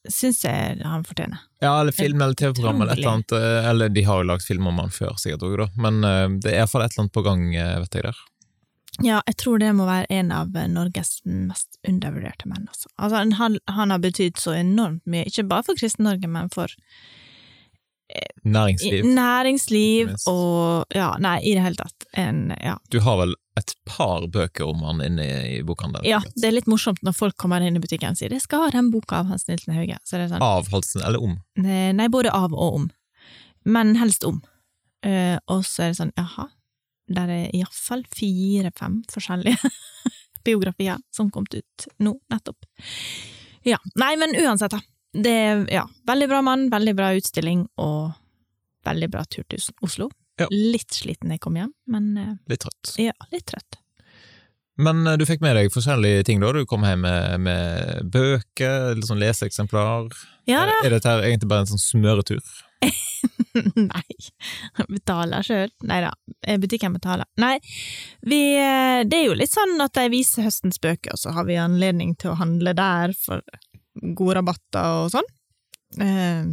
syns 0.09 0.41
jeg 0.44 0.81
han 0.85 1.05
fortjener. 1.05 1.44
Ja, 1.65 1.75
eller 1.81 1.93
film 1.97 2.20
eller 2.20 2.37
TV-program 2.37 2.81
eller 2.82 2.93
et 2.97 3.03
eller 3.03 3.15
annet. 3.19 3.32
eh, 3.37 3.69
Eller 3.70 3.93
de 3.93 4.05
har 4.09 4.20
jo 4.23 4.29
lagd 4.32 4.44
film 4.49 4.67
om 4.73 4.81
han 4.81 4.93
før, 4.97 5.17
sikkert 5.20 5.44
òg, 5.49 5.59
da. 5.61 5.69
Men 5.77 6.00
eh, 6.09 6.29
det 6.41 6.55
er 6.55 6.62
iallfall 6.62 6.87
et 6.87 6.93
eller 6.94 7.05
annet 7.05 7.17
på 7.20 7.25
gang, 7.29 7.44
vet 7.85 8.00
jeg 8.00 8.09
der. 8.09 8.25
Ja, 9.02 9.23
jeg 9.26 9.37
tror 9.41 9.58
det 9.58 9.73
må 9.75 9.88
være 9.88 10.06
en 10.14 10.31
av 10.35 10.55
eh, 10.56 10.69
Norges 10.70 11.19
mest 11.25 11.81
undervurderte 11.88 12.46
menn, 12.50 12.69
altså. 12.70 12.88
altså 12.94 13.25
han, 13.41 13.58
han 13.67 13.91
har 13.91 14.02
betydd 14.02 14.38
så 14.38 14.55
enormt 14.55 15.02
mye, 15.11 15.26
ikke 15.26 15.46
bare 15.50 15.67
for 15.67 15.79
Kristen-Norge, 15.81 16.31
men 16.31 16.50
for 16.55 16.70
eh, 18.08 18.31
Næringsliv. 18.44 19.08
næringsliv 19.17 20.14
og 20.31 20.94
Ja, 20.94 21.14
nei, 21.19 21.41
i 21.43 21.56
det 21.56 21.64
hele 21.67 21.81
tatt. 21.81 22.06
En, 22.12 22.52
ja. 22.61 22.76
Du 22.94 23.00
har 23.02 23.19
vel 23.25 23.35
et 23.58 23.75
par 23.87 24.26
bøker 24.31 24.67
om 24.67 24.82
han 24.87 25.02
inne 25.02 25.26
i 25.50 25.61
bokhandelen? 25.67 26.06
ja, 26.06 26.20
det 26.35 26.49
er 26.49 26.56
litt 26.56 26.70
morsomt 26.70 27.02
når 27.06 27.19
folk 27.19 27.38
kommer 27.38 27.62
inn 27.62 27.79
i 27.79 27.82
butikken 27.82 28.14
og 28.14 28.19
sier 28.19 28.31
'jeg 28.31 28.46
skal 28.46 28.67
ha 28.67 28.73
den 28.75 28.91
boka 28.94 29.23
av 29.23 29.31
Hans 29.31 29.49
Nilsen 29.49 29.75
Hauge'. 29.75 29.99
Så 30.05 30.19
det 30.19 30.31
sånn 30.31 30.43
Av 30.43 30.70
Halsen, 30.70 31.02
eller 31.02 31.23
om? 31.23 31.38
Nei, 31.56 31.93
nei, 31.93 32.08
både 32.08 32.31
av 32.31 32.52
og 32.52 32.75
om. 32.75 32.91
Men 33.64 33.96
helst 33.96 34.25
om. 34.25 34.43
Uh, 35.06 35.38
og 35.49 35.64
så 35.64 35.82
er 35.85 35.88
det 35.93 35.99
sånn, 35.99 36.12
jaha, 36.17 36.49
der 37.06 37.29
er 37.29 37.47
iallfall 37.56 38.05
fire-fem 38.17 39.03
forskjellige 39.12 39.71
biografier 40.47 40.99
som 41.12 41.31
kom 41.33 41.47
ut 41.53 41.87
nå, 42.05 42.15
nettopp. 42.33 42.67
Ja, 43.65 43.79
nei, 44.01 44.15
men 44.21 44.35
uansett, 44.37 44.75
da. 44.77 44.81
Det 45.15 45.31
er, 45.31 45.62
ja, 45.71 45.85
veldig 46.09 46.27
bra 46.29 46.41
mann, 46.43 46.67
veldig 46.73 46.95
bra 46.99 47.12
utstilling, 47.15 47.67
og 47.81 48.12
veldig 48.85 49.09
bra 49.12 49.23
tur 49.31 49.45
til 49.49 49.62
Oslo. 49.87 50.11
Ja. 50.41 50.49
Litt 50.51 50.91
sliten 50.97 51.31
jeg 51.31 51.41
kom 51.45 51.55
hjem, 51.56 51.71
men 51.87 52.09
eh, 52.19 52.33
Litt 52.51 52.65
trøtt. 52.67 52.97
ja, 52.99 53.15
litt 53.31 53.47
trøtt. 53.47 53.79
Men 54.83 55.06
eh, 55.06 55.15
du 55.21 55.23
fikk 55.29 55.45
med 55.45 55.55
deg 55.56 55.71
forskjellige 55.73 56.25
ting 56.27 56.43
da? 56.43 56.51
Du 56.53 56.65
kom 56.67 56.83
hjem 56.85 57.05
med, 57.06 57.45
med 57.47 58.11
bøker, 58.11 58.97
litt 58.99 59.06
sånn 59.06 59.23
leseeksemplar. 59.23 60.11
Ja 60.51 60.65
da, 60.69 60.75
Er 60.85 60.97
dette 60.97 61.15
egentlig 61.23 61.49
bare 61.53 61.65
en 61.65 61.71
sånn 61.71 61.85
smøretur? 61.85 62.43
Nei, 63.92 64.16
betaler 64.90 65.44
sjøl. 65.46 65.70
Nei 65.88 66.00
da, 66.04 66.10
butikken 66.60 66.96
betaler. 66.96 67.28
Nei, 67.40 67.54
vi, 68.26 68.40
eh, 68.58 69.04
det 69.08 69.20
er 69.20 69.28
jo 69.28 69.36
litt 69.38 69.52
sånn 69.54 69.76
at 69.84 69.94
de 69.96 70.08
viser 70.12 70.46
høstens 70.48 70.81
bøker, 70.82 71.14
og 71.14 71.20
så 71.22 71.32
har 71.36 71.46
vi 71.48 71.56
anledning 71.60 72.16
til 72.20 72.32
å 72.32 72.38
handle 72.40 72.75
der 72.76 73.14
for 73.19 73.42
gode 74.19 74.40
rabatter 74.40 75.04
og 75.04 75.14
sånn. 75.14 75.32
Eh, 76.02 76.44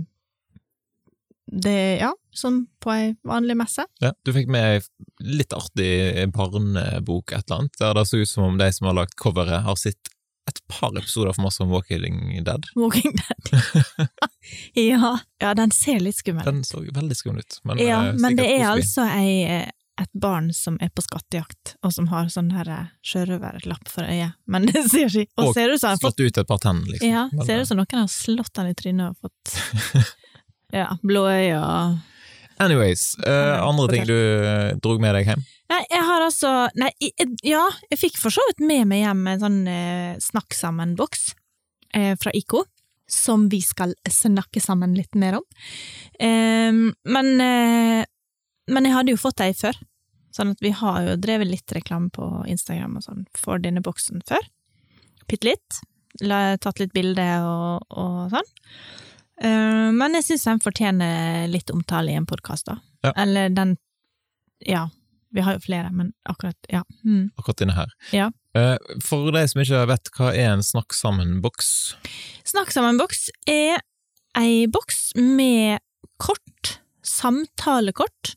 Det, 1.52 1.98
ja, 2.00 2.14
som 2.32 2.62
på 2.80 2.92
ei 2.94 3.08
vanlig 3.28 3.58
messe. 3.60 3.84
Ja, 4.00 4.14
du 4.24 4.30
fikk 4.32 4.48
med 4.48 4.64
ei 4.64 5.34
litt 5.36 5.52
artig 5.52 6.30
barnebok, 6.32 7.34
et 7.36 7.44
eller 7.50 7.58
annet, 7.66 7.74
der 7.82 7.98
det 7.98 8.06
så 8.08 8.22
ut 8.22 8.30
som 8.30 8.46
om 8.46 8.58
de 8.62 8.70
som 8.72 8.88
har 8.88 8.96
lagt 9.02 9.18
coveret, 9.20 9.66
har 9.66 9.76
sett 9.76 10.14
et 10.52 10.62
par 10.72 10.96
episoder 10.98 11.36
for 11.36 11.46
masse 11.48 11.62
om 11.64 11.72
Walking 11.74 12.44
Dead. 12.46 12.66
Walking 12.80 13.18
Dead. 13.18 14.08
ja, 14.78 15.18
ja, 15.42 15.54
den 15.58 15.72
ser 15.76 16.02
litt 16.04 16.20
skummel 16.20 16.44
ut. 16.44 16.50
Den 16.50 16.64
så 16.68 16.84
veldig 16.86 17.18
skummel 17.18 17.46
ut, 17.46 17.62
men, 17.68 17.84
Ja, 17.84 18.02
eh, 18.10 18.18
men 18.22 18.40
det 18.40 18.48
er 18.50 18.68
altså 18.72 19.06
ei, 19.10 19.42
eh, 19.46 19.70
et 20.02 20.14
barn 20.18 20.50
som 20.56 20.78
er 20.82 20.90
på 20.96 21.04
skattejakt, 21.06 21.76
og 21.86 21.94
som 21.94 22.08
har 22.14 22.30
sånn 22.34 22.52
eh, 22.56 22.92
sjørøverlapp 23.06 23.92
for 23.92 24.08
øyet. 24.08 24.38
Men 24.52 24.66
det 24.70 24.86
ser 24.90 25.12
ikke 25.12 25.42
Og 25.42 25.52
Og 25.52 25.58
ser 25.58 25.74
ut 25.74 25.82
som 25.82 25.94
han 25.94 26.02
fått 26.02 26.16
Slått 26.20 26.28
ut 26.28 26.44
et 26.44 26.54
par 26.54 26.64
tenner, 26.64 26.94
liksom. 26.94 27.10
Ja, 27.12 27.28
Men, 27.32 27.46
ser 27.48 27.64
ut 27.64 27.72
som 27.72 27.82
noen 27.82 28.04
har 28.04 28.12
slått 28.12 28.62
han 28.62 28.72
i 28.72 28.78
trynet 28.78 29.12
og 29.12 29.28
fått 29.28 30.08
Ja, 30.72 30.94
blå 31.04 31.26
øyne 31.28 31.60
og 31.60 32.00
Anyways, 32.62 33.16
uh, 33.26 33.58
andre 33.66 33.88
ting 33.90 34.06
du 34.06 34.14
uh, 34.16 34.72
drog 34.84 35.02
med 35.02 35.16
deg 35.18 35.32
hjem? 35.32 35.42
Nei, 35.72 35.80
jeg 35.90 36.04
har 36.06 36.22
altså 36.26 36.52
Nei, 36.78 36.92
jeg- 37.02 37.38
ja, 37.48 37.64
jeg 37.90 38.00
fikk 38.02 38.20
for 38.22 38.34
så 38.34 38.44
vidt 38.50 38.62
med 38.68 38.86
meg 38.92 39.02
hjem 39.06 39.24
en 39.32 39.42
sånn 39.42 39.60
uh, 39.66 40.14
snakk 40.22 40.54
sammen-boks 40.58 41.32
uh, 41.98 42.14
fra 42.22 42.34
IK, 42.38 42.58
som 43.12 43.48
vi 43.52 43.62
skal 43.66 43.96
snakke 44.08 44.62
sammen 44.64 44.94
litt 44.96 45.16
mer 45.20 45.40
om. 45.40 45.46
Um, 46.22 46.84
men, 47.04 47.32
eh, 47.44 48.04
men 48.72 48.88
jeg 48.88 48.94
hadde 48.96 49.12
jo 49.16 49.20
fått 49.20 49.42
ei 49.44 49.52
før, 49.58 49.76
sånn 50.32 50.54
at 50.54 50.62
vi 50.64 50.72
har 50.80 51.02
jo 51.10 51.18
drevet 51.20 51.50
litt 51.50 51.74
reklame 51.76 52.08
på 52.16 52.30
Instagram 52.48 52.96
og 53.02 53.04
sånn 53.04 53.26
for 53.36 53.60
denne 53.60 53.84
boksen 53.84 54.24
før. 54.30 54.46
Bitte 55.28 55.50
litt. 55.50 55.82
Tatt 56.22 56.80
litt 56.80 56.94
bilder 56.96 57.44
og, 57.48 57.84
og 58.00 58.32
sånn. 58.32 58.48
Eh, 59.42 59.92
men 59.98 60.14
jeg 60.20 60.28
syns 60.28 60.44
den 60.50 60.60
fortjener 60.64 61.48
litt 61.50 61.72
omtale 61.74 62.14
i 62.14 62.18
en 62.20 62.28
podkast, 62.30 62.68
da. 62.70 62.78
Ja. 63.06 63.14
Eller 63.24 63.50
den 63.50 63.78
Ja, 64.62 64.84
vi 65.34 65.42
har 65.42 65.56
jo 65.58 65.60
flere, 65.64 65.90
men 65.92 66.12
akkurat 66.30 66.58
Ja. 66.70 66.84
Mm. 67.04 67.32
akkurat 67.38 67.58
denne 67.58 67.74
her. 67.74 67.88
Ja. 68.14 68.28
Eh, 68.54 68.78
For 69.02 69.32
de 69.32 69.48
som 69.48 69.62
ikke 69.62 69.88
vet, 69.88 70.12
hva 70.18 70.30
er 70.36 70.52
en 70.54 70.62
Snakk 70.62 70.94
sammen-boks? 70.94 71.96
Snakk 72.46 72.70
sammen-boks 72.72 73.30
er 73.48 73.80
ei 74.38 74.68
boks 74.68 75.16
med 75.16 75.80
kort, 76.20 76.78
samtalekort, 77.02 78.36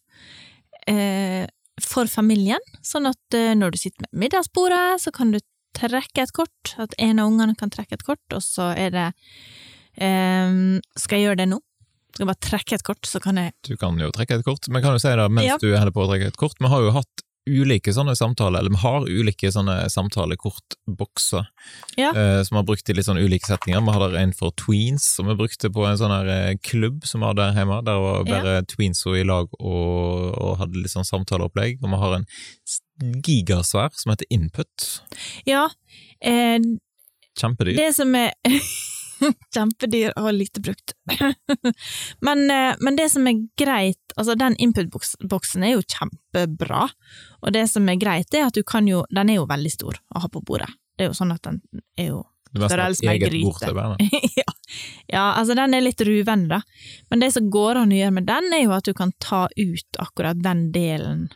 eh, 0.87 1.46
for 1.80 2.06
familien, 2.06 2.61
sånn 2.82 3.06
at 3.11 3.18
når 3.58 3.73
du 3.73 3.78
sitter 3.78 4.06
med 4.12 4.30
middagsbordet, 4.30 5.00
så 5.02 5.12
kan 5.12 5.32
du 5.32 5.40
trekke 5.75 6.23
et 6.23 6.32
kort, 6.32 6.75
at 6.78 6.94
en 6.99 7.18
av 7.18 7.26
ungene 7.30 7.56
kan 7.58 7.68
trekke 7.70 7.92
et 7.99 8.04
kort, 8.06 8.23
og 8.32 8.40
så 8.40 8.70
er 8.78 8.90
det 8.94 9.14
eh, 9.98 10.80
Skal 10.96 11.18
jeg 11.20 11.28
gjøre 11.28 11.36
det 11.42 11.48
nå? 11.52 11.60
Skal 12.14 12.22
jeg 12.26 12.30
bare 12.30 12.46
trekke 12.46 12.74
et 12.78 12.82
kort, 12.86 13.06
så 13.10 13.20
kan 13.20 13.36
jeg 13.36 13.52
Du 13.66 13.76
kan 13.76 13.98
jo 13.98 14.10
trekke 14.14 14.38
et 14.38 14.44
kort, 14.46 14.68
men 14.70 14.82
kan 14.82 14.92
jo 14.94 14.98
si 15.02 15.08
det 15.08 15.30
mens 15.30 15.46
Ja. 15.48 15.56
du 15.58 15.72
holder 15.76 15.90
på 15.94 16.04
å 16.06 16.10
trekke 16.12 16.26
et 16.30 16.36
kort? 16.38 16.54
Vi 16.60 16.68
har 16.70 16.80
jo 16.82 16.92
hatt 16.94 17.24
ulike 17.44 17.92
sånne 17.92 18.14
samtaler, 18.16 18.60
eller 18.62 18.70
vi 18.72 18.78
har 18.80 19.02
ulike 19.04 19.50
sånne 19.52 19.90
samtalekortbokser 19.92 21.44
Ja. 21.98 22.08
eh, 22.16 22.42
som 22.42 22.54
vi 22.54 22.60
har 22.60 22.64
brukt 22.64 22.88
i 22.88 22.94
litt 22.94 23.04
sånn 23.04 23.18
ulike 23.20 23.44
settinger. 23.50 23.82
Vi 23.84 23.92
hadde 23.92 24.16
en 24.22 24.32
for 24.32 24.50
tweens 24.52 25.02
som 25.16 25.26
vi 25.26 25.34
brukte 25.34 25.68
på 25.74 25.84
en 25.86 25.98
sånn 25.98 26.08
her 26.14 26.30
eh, 26.32 26.54
klubb 26.62 27.04
som 27.04 27.20
vi 27.20 27.26
hadde 27.26 27.50
hjemme. 27.58 27.82
Der 27.84 27.98
var 28.00 28.24
bare 28.24 28.62
tweens 28.64 29.04
og 29.06 29.18
i 29.18 29.24
lag 29.24 29.48
og, 29.60 30.38
og 30.40 30.56
hadde 30.62 30.80
litt 30.80 30.94
sånn 30.94 31.04
samtaleopplegg. 31.04 31.82
Og 31.82 31.90
vi 31.90 32.00
har 32.00 32.14
en 32.16 32.26
gigasvær 33.26 33.90
som 33.92 34.14
heter 34.14 34.26
Input. 34.30 34.88
Ja, 35.44 35.68
eh, 36.22 36.58
Kjempedyr. 37.36 37.76
det 37.76 37.94
som 37.94 38.14
er 38.14 38.32
Kjempedyr 39.54 40.14
og 40.21 40.31
lite 40.35 40.62
brukt. 40.64 40.95
men, 42.26 42.45
eh, 42.50 42.75
men 42.81 42.99
det 42.99 43.09
som 43.12 43.26
er 43.31 43.40
greit, 43.59 44.16
altså 44.16 44.37
den 44.38 44.57
input-boksen 44.62 45.66
er 45.66 45.76
jo 45.76 45.85
kjempebra, 45.85 46.87
og 47.43 47.57
det 47.57 47.66
som 47.71 47.88
er 47.88 48.00
greit 48.00 48.35
er 48.35 48.49
at 48.49 48.57
du 48.57 48.64
kan 48.66 48.88
jo, 48.88 49.04
den 49.14 49.33
er 49.33 49.40
jo 49.40 49.49
veldig 49.50 49.73
stor 49.73 49.99
å 50.14 50.25
ha 50.25 50.31
på 50.31 50.45
bordet. 50.45 50.71
Det 50.95 51.07
er 51.07 51.12
jo 51.12 51.19
sånn 51.19 51.35
at 51.35 51.43
den 51.47 51.61
er 51.99 52.12
jo 52.12 52.23
størrelse 52.54 53.07
med 53.07 53.21
gryte. 53.21 53.73
ja. 54.37 54.52
ja, 55.07 55.25
altså 55.33 55.57
den 55.59 55.75
er 55.75 55.83
litt 55.85 56.00
ruvende, 56.07 56.59
da. 56.59 56.61
Men 57.11 57.25
det 57.25 57.33
som 57.35 57.50
går 57.50 57.83
an 57.83 57.95
å 57.95 57.99
gjøre 57.99 58.16
med 58.19 58.28
den, 58.31 58.52
er 58.54 58.64
jo 58.66 58.76
at 58.76 58.87
du 58.87 58.95
kan 58.95 59.12
ta 59.23 59.47
ut 59.57 60.00
akkurat 60.02 60.38
den 60.43 60.69
delen. 60.75 61.28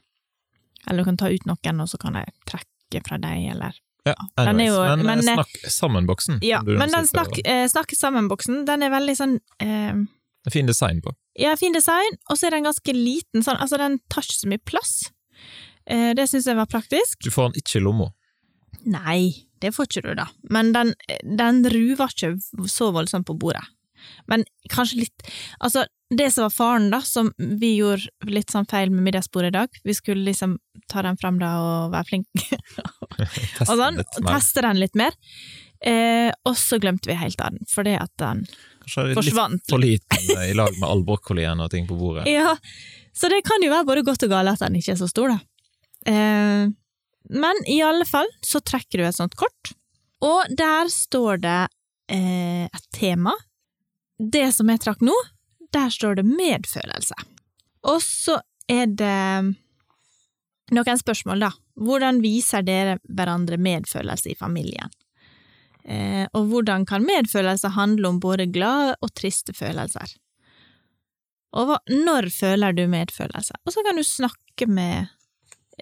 Eller 0.86 1.02
du 1.02 1.10
kan 1.10 1.20
ta 1.20 1.30
ut 1.30 1.46
noen, 1.48 1.82
og 1.82 1.90
så 1.90 2.00
kan 2.00 2.18
jeg 2.20 2.32
trekke 2.48 3.02
fra 3.06 3.18
deg, 3.22 3.50
eller 3.56 3.76
Ja, 4.08 4.44
anyways. 4.44 4.68
jo- 4.70 4.96
men, 4.96 5.06
men, 5.06 5.18
eh, 5.28 5.34
snakk 5.38 5.70
sammen-boksen. 5.78 6.38
Ja, 6.42 6.60
men 6.62 6.90
den 6.90 7.06
snakk, 7.06 7.32
og- 7.38 7.40
eh, 7.44 7.66
Snakk 7.68 7.94
sammen-boksen, 7.98 8.64
den 8.66 8.82
er 8.82 8.90
veldig 8.90 9.16
sånn 9.16 9.38
eh, 9.60 10.04
fin 10.50 10.66
design 10.66 11.00
på. 11.04 11.12
Ja, 11.38 11.54
fin 11.56 11.72
design, 11.72 12.16
og 12.30 12.36
så 12.38 12.46
er 12.48 12.50
den 12.56 12.64
ganske 12.64 12.92
liten, 12.94 13.42
sånn, 13.44 13.58
altså 13.60 13.78
den 13.78 13.98
tar 14.10 14.22
ikke 14.22 14.38
så 14.40 14.48
mye 14.48 14.62
plass. 14.64 15.10
Eh, 15.86 16.12
det 16.14 16.28
syns 16.28 16.46
jeg 16.46 16.56
var 16.56 16.66
praktisk. 16.66 17.18
Du 17.22 17.30
får 17.30 17.52
den 17.52 17.62
ikke 17.62 17.76
i 17.80 17.84
lomma. 17.84 18.10
Nei, 18.86 19.44
det 19.60 19.72
får 19.74 19.86
ikke 19.88 20.02
du 20.06 20.14
da, 20.14 20.26
men 20.50 20.72
den, 20.72 20.94
den 21.36 21.62
ruver 21.64 22.08
ikke 22.12 22.32
så 22.70 22.92
voldsomt 22.94 23.26
på 23.26 23.36
bordet. 23.38 23.64
Men 24.28 24.44
kanskje 24.70 25.00
litt 25.02 25.24
Altså, 25.60 25.84
det 26.10 26.30
som 26.30 26.46
var 26.46 26.50
faren, 26.50 26.90
da, 26.90 27.00
som 27.04 27.32
vi 27.36 27.74
gjorde 27.76 28.32
litt 28.32 28.52
sånn 28.52 28.66
feil 28.68 28.90
med 28.92 29.04
middagsbordet 29.04 29.50
i 29.52 29.56
dag, 29.58 29.80
vi 29.84 29.94
skulle 29.96 30.24
liksom 30.24 30.56
ta 30.88 31.02
den 31.04 31.18
frem 31.20 31.36
da 31.40 31.50
og 31.60 31.92
være 31.92 32.08
flinke 32.08 32.58
og 33.68 33.74
sånn, 33.76 34.00
og 34.00 34.28
teste 34.30 34.64
den 34.64 34.80
litt 34.80 34.96
mer. 34.96 35.16
Eh, 35.84 36.32
og 36.48 36.56
så 36.58 36.80
glemte 36.82 37.10
vi 37.10 37.18
helt 37.20 37.38
av 37.44 37.54
den, 37.54 37.68
fordi 37.70 37.94
at 38.00 38.10
den 38.18 38.42
Kanskje 38.82 39.04
litt 39.28 39.68
for 39.68 39.82
liten 39.82 40.32
eh, 40.34 40.48
i 40.50 40.56
lag 40.56 40.72
med 40.80 40.88
all 40.88 41.04
brokkolien 41.06 41.60
og 41.60 41.70
ting 41.74 41.86
på 41.86 41.98
bordet. 41.98 42.24
Ja, 42.38 42.56
så 43.14 43.28
det 43.30 43.44
kan 43.46 43.62
jo 43.62 43.70
være 43.74 43.86
både 43.86 44.06
godt 44.08 44.24
og 44.24 44.32
galt 44.32 44.56
at 44.56 44.64
den 44.64 44.80
ikke 44.80 44.96
er 44.96 45.02
så 45.02 45.10
stor, 45.10 45.36
da. 45.36 45.38
Eh, 46.08 46.68
men 47.28 47.64
i 47.68 47.82
alle 47.84 48.08
fall 48.08 48.30
så 48.40 48.62
trekker 48.64 49.02
du 49.02 49.04
et 49.04 49.18
sånt 49.18 49.36
kort, 49.36 49.74
og 50.24 50.48
der 50.56 50.88
står 50.90 51.44
det 51.44 51.60
eh, 52.16 52.64
et 52.64 52.86
tema. 52.96 53.36
Det 54.18 54.48
som 54.56 54.70
jeg 54.72 54.80
trakk 54.82 55.04
nå, 55.04 55.14
der 55.74 55.90
står 55.92 56.20
det 56.20 56.26
medfølelse. 56.28 57.16
Og 57.88 58.02
så 58.02 58.38
er 58.68 58.86
det 58.86 59.56
noen 60.74 61.00
spørsmål, 61.00 61.44
da. 61.46 61.50
Hvordan 61.78 62.22
viser 62.24 62.64
dere 62.66 62.98
hverandre 63.08 63.58
medfølelse 63.62 64.32
i 64.32 64.38
familien? 64.38 64.90
Eh, 65.88 66.26
og 66.36 66.50
hvordan 66.50 66.84
kan 66.88 67.06
medfølelse 67.06 67.70
handle 67.76 68.10
om 68.10 68.18
både 68.20 68.48
glade 68.52 68.96
og 69.00 69.12
triste 69.16 69.54
følelser? 69.56 70.16
Og 71.56 71.70
hva, 71.70 71.78
når 71.88 72.28
føler 72.34 72.76
du 72.76 72.84
medfølelse? 72.92 73.56
Og 73.64 73.72
så 73.72 73.84
kan 73.86 73.96
du 73.96 74.04
snakke 74.04 74.68
med 74.68 75.08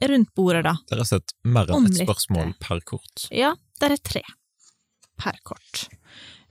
rundt 0.07 0.31
bordet, 0.37 0.63
da. 0.69 0.77
Det 0.87 0.95
er 0.95 1.01
rett 1.01 1.09
og 1.09 1.13
slett 1.15 1.37
mer 1.57 1.73
enn 1.73 1.89
ett 1.89 2.03
spørsmål 2.05 2.53
per 2.63 2.83
kort. 2.87 3.27
Ja, 3.35 3.55
der 3.81 3.97
er 3.97 4.03
tre 4.05 4.23
per 5.17 5.39
kort. 5.49 5.87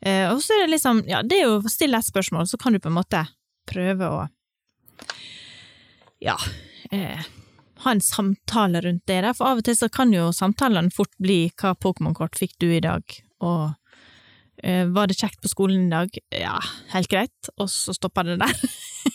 Eh, 0.06 0.28
og 0.30 0.42
så 0.44 0.54
er 0.54 0.66
det 0.66 0.76
liksom, 0.76 1.04
ja, 1.10 1.24
det 1.26 1.40
er 1.40 1.48
jo 1.48 1.60
å 1.60 1.72
stille 1.72 1.98
et 1.98 2.08
spørsmål, 2.08 2.46
så 2.50 2.60
kan 2.62 2.76
du 2.76 2.82
på 2.82 2.92
en 2.92 3.00
måte 3.00 3.24
prøve 3.66 4.10
å 4.12 4.20
ja, 6.22 6.36
eh, 6.94 7.24
ha 7.86 7.92
en 7.92 8.02
samtale 8.02 8.82
rundt 8.86 9.06
det 9.10 9.22
der, 9.26 9.34
for 9.38 9.50
av 9.50 9.62
og 9.62 9.68
til 9.68 9.78
så 9.78 9.90
kan 9.94 10.14
jo 10.14 10.30
samtalene 10.34 10.94
fort 10.94 11.14
bli 11.22 11.48
hva 11.58 11.74
Pokémon-kort 11.82 12.38
fikk 12.38 12.56
du 12.62 12.70
i 12.74 12.84
dag, 12.86 13.18
og 13.46 13.74
eh, 14.64 14.86
var 14.94 15.10
det 15.10 15.18
kjekt 15.20 15.42
på 15.42 15.52
skolen 15.52 15.88
i 15.88 15.94
dag? 15.94 16.20
Ja, 16.34 16.60
helt 16.94 17.10
greit, 17.12 17.54
og 17.58 17.70
så 17.74 17.96
stopper 17.98 18.30
det 18.30 18.40
der. 18.44 18.54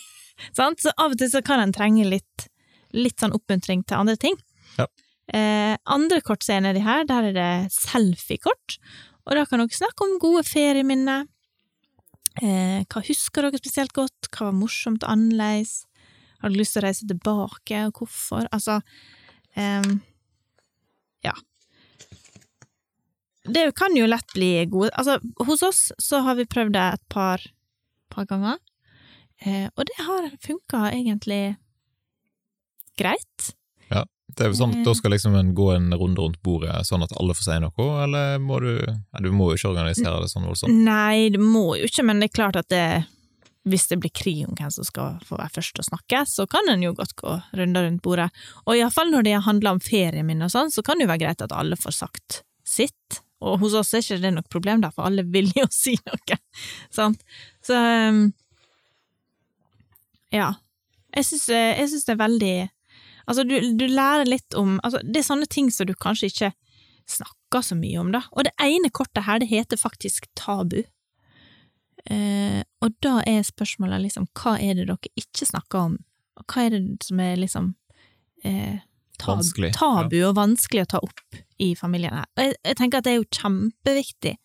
Sant? 0.57 0.83
Så 0.83 0.91
av 0.97 1.13
og 1.13 1.21
til 1.21 1.31
så 1.31 1.43
kan 1.45 1.63
en 1.63 1.75
trenge 1.75 2.03
litt, 2.07 2.49
litt 2.91 3.19
sånn 3.21 3.35
oppmuntring 3.37 3.85
til 3.87 4.01
andre 4.03 4.17
ting. 4.19 4.35
Ja. 4.75 4.89
Eh, 5.31 5.75
andre 5.85 6.19
kort 6.25 6.43
som 6.43 6.57
er 6.57 6.65
nedi 6.65 6.83
her, 6.83 7.05
der 7.07 7.29
er 7.29 7.37
det 7.37 7.51
selfie-kort, 7.75 8.79
og 9.25 9.37
da 9.37 9.45
kan 9.45 9.61
dere 9.61 9.77
snakke 9.77 10.07
om 10.07 10.17
gode 10.21 10.43
ferieminner. 10.47 11.27
Eh, 12.41 12.81
hva 12.87 13.03
husker 13.05 13.45
dere 13.47 13.59
spesielt 13.59 13.93
godt? 13.95 14.29
Hva 14.31 14.49
var 14.49 14.57
morsomt 14.57 15.03
og 15.03 15.13
annerledes? 15.13 15.81
Har 16.41 16.49
dere 16.49 16.61
lyst 16.63 16.75
til 16.75 16.81
å 16.81 16.85
reise 16.87 17.07
tilbake, 17.09 17.83
og 17.87 18.01
hvorfor? 18.01 18.47
Altså 18.51 18.79
ehm, 19.59 19.99
Ja. 21.25 21.35
Det 23.45 23.65
kan 23.77 23.95
jo 23.97 24.05
lett 24.05 24.33
bli 24.35 24.65
gode 24.69 24.91
Altså, 24.93 25.17
hos 25.47 25.63
oss 25.65 25.81
så 25.97 26.19
har 26.21 26.37
vi 26.37 26.45
prøvd 26.45 26.75
det 26.75 26.83
et 26.93 27.03
par, 27.09 27.41
par 28.13 28.27
ganger, 28.29 28.57
eh, 29.41 29.67
og 29.75 29.85
det 29.89 29.97
har 30.05 30.29
funka 30.45 30.91
egentlig 30.93 31.57
greit. 33.01 33.30
Det 34.35 34.45
er 34.45 34.51
jo 34.51 34.57
sånn 34.59 34.75
at 34.77 34.85
Da 34.87 34.93
skal 34.97 35.13
liksom 35.15 35.35
en 35.37 35.53
gå 35.57 35.67
en 35.73 35.89
runde 35.93 36.21
rundt 36.21 36.41
bordet 36.45 36.73
sånn 36.87 37.03
at 37.05 37.13
alle 37.19 37.35
får 37.37 37.47
si 37.47 37.57
noe, 37.63 37.87
eller 38.03 38.37
må 38.43 38.59
du 38.63 38.69
ja, 38.79 39.23
Du 39.23 39.31
må 39.35 39.51
jo 39.51 39.59
ikke 39.59 39.71
organisere 39.73 40.21
det 40.23 40.29
sånn 40.31 40.47
voldsomt. 40.47 40.83
Nei, 40.85 41.31
det 41.33 41.41
må 41.41 41.73
jo 41.79 41.89
ikke, 41.89 42.05
men 42.07 42.21
det 42.21 42.29
er 42.29 42.37
klart 42.37 42.59
at 42.59 42.69
det, 42.73 42.85
hvis 43.69 43.87
det 43.91 43.99
blir 44.01 44.13
krig 44.15 44.43
om 44.47 44.55
hvem 44.57 44.71
som 44.73 44.87
skal 44.87 45.19
få 45.27 45.39
være 45.39 45.55
først 45.57 45.81
å 45.83 45.87
snakke, 45.89 46.23
så 46.29 46.47
kan 46.49 46.69
en 46.71 46.85
jo 46.85 46.93
godt 46.97 47.15
gå 47.19 47.35
runder 47.59 47.87
rundt 47.87 48.03
bordet. 48.05 48.29
Og 48.65 48.77
iallfall 48.77 49.11
når 49.13 49.27
det 49.27 49.35
handler 49.47 49.77
om 49.77 49.83
ferieminner 49.83 50.49
og 50.49 50.55
sånn, 50.55 50.73
så 50.73 50.85
kan 50.85 50.97
det 50.97 51.07
jo 51.07 51.13
være 51.13 51.25
greit 51.25 51.45
at 51.45 51.55
alle 51.55 51.79
får 51.79 51.97
sagt 51.99 52.41
sitt. 52.67 53.21
Og 53.41 53.57
hos 53.63 53.75
oss 53.77 53.93
er 53.97 54.03
ikke 54.05 54.21
det 54.21 54.33
noe 54.35 54.53
problem, 54.53 54.83
da, 54.83 54.91
for 54.93 55.09
alle 55.09 55.25
vil 55.27 55.49
jo 55.57 55.65
si 55.83 55.97
noe. 56.05 56.37
Sant? 56.93 57.23
Så 57.65 57.77
um, 57.77 58.27
ja. 60.31 60.53
Jeg 61.11 61.27
syns, 61.27 61.49
jeg 61.51 61.89
syns 61.91 62.05
det 62.07 62.13
er 62.13 62.21
veldig 62.21 62.55
Altså, 63.25 63.45
du, 63.47 63.55
du 63.77 63.85
lærer 63.87 64.27
litt 64.29 64.55
om 64.57 64.79
altså, 64.83 65.01
Det 65.03 65.21
er 65.21 65.27
sånne 65.27 65.49
ting 65.51 65.69
som 65.73 65.89
du 65.89 65.93
kanskje 65.93 66.31
ikke 66.31 66.51
snakker 67.11 67.65
så 67.65 67.75
mye 67.75 67.99
om, 67.99 68.11
da. 68.13 68.23
Og 68.31 68.47
det 68.47 68.53
ene 68.61 68.91
kortet 68.93 69.25
her, 69.27 69.41
det 69.41 69.49
heter 69.51 69.79
faktisk 69.79 70.29
tabu. 70.39 70.81
Eh, 72.09 72.61
og 72.81 72.95
da 73.03 73.19
er 73.29 73.43
spørsmålet 73.45 74.05
liksom, 74.07 74.29
hva 74.37 74.55
er 74.61 74.77
det 74.79 74.87
dere 74.89 75.11
ikke 75.19 75.47
snakker 75.49 75.91
om? 75.91 75.97
Og 76.39 76.45
hva 76.47 76.65
er 76.65 76.77
det 76.77 77.05
som 77.05 77.21
er 77.21 77.37
liksom 77.41 77.73
eh, 78.47 78.79
tab 79.21 79.41
Vanskelig, 79.41 79.73
tabu 79.77 80.17
og 80.23 80.37
vanskelig 80.39 80.85
å 80.87 80.91
ta 80.95 81.01
opp 81.05 81.41
i 81.61 81.73
familien 81.77 82.15
her? 82.21 82.29
Og 82.37 82.45
jeg, 82.45 82.55
jeg 82.71 82.79
tenker 82.79 83.01
at 83.01 83.07
det 83.07 83.13
er 83.13 83.19
jo 83.19 83.29
kjempeviktig 83.41 84.35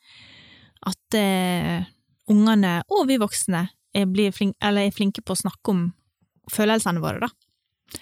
at 0.87 1.19
eh, 1.19 1.87
ungene, 2.31 2.81
og 2.93 3.07
vi 3.09 3.21
voksne, 3.23 3.67
er, 3.97 4.11
blir 4.11 4.35
flink, 4.35 4.57
eller 4.61 4.87
er 4.87 4.95
flinke 4.95 5.25
på 5.25 5.35
å 5.35 5.41
snakke 5.47 5.73
om 5.73 5.87
følelsene 6.53 7.01
våre, 7.03 7.25
da. 7.25 7.46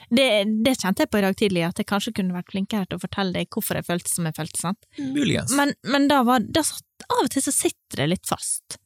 Det, 0.08 0.26
det 0.64 0.74
kjente 0.80 1.04
jeg 1.04 1.10
på 1.12 1.18
i 1.20 1.24
dag 1.24 1.34
tidlig, 1.38 1.62
at 1.66 1.78
jeg 1.80 1.86
kanskje 1.90 2.12
kunne 2.16 2.34
vært 2.36 2.52
flinkere 2.54 2.86
til 2.88 2.96
å 2.98 3.02
fortelle 3.02 3.32
deg 3.36 3.50
hvorfor 3.52 3.74
jeg 3.78 3.86
følte 3.88 4.10
som 4.12 4.28
jeg 4.28 4.36
følte. 4.36 4.58
sant? 4.62 4.80
Muligens. 4.98 5.52
Men, 5.58 5.68
men 5.84 6.08
da 6.10 6.18
var, 6.26 6.38
da 6.44 6.62
satt, 6.66 6.86
av 7.10 7.24
og 7.26 7.30
til 7.34 7.42
så 7.44 7.52
sitter 7.54 7.96
det 8.04 8.08
litt 8.14 8.26
fast. 8.28 8.78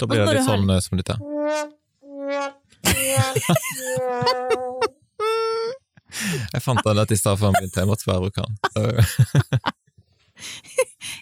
da 0.00 0.04
blir 0.08 0.24
det 0.24 0.38
litt 0.38 0.48
sånn 0.48 0.70
eh, 0.72 0.80
som 0.84 0.94
dette. 1.00 1.16
Jeg 6.54 6.62
fant 6.64 6.80
den 6.86 6.96
dette 6.96 7.14
i 7.16 7.20
stad 7.20 7.36
før 7.38 7.46
han 7.50 7.56
begynte, 7.58 7.80
jeg 7.82 7.88
måtte 7.90 8.20
bruke 8.20 8.40
den. 8.46 8.54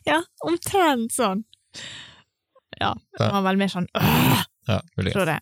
Ja, 0.08 0.18
omtrent 0.44 1.12
sånn. 1.14 1.40
Ja, 2.80 2.90
det 3.16 3.28
var 3.30 3.42
vel 3.46 3.56
mer 3.60 3.70
sånn 3.70 3.86
øh, 3.94 4.40
Ja, 4.66 4.80
muligens. 4.98 5.14
tror 5.14 5.28
jeg, 5.30 5.40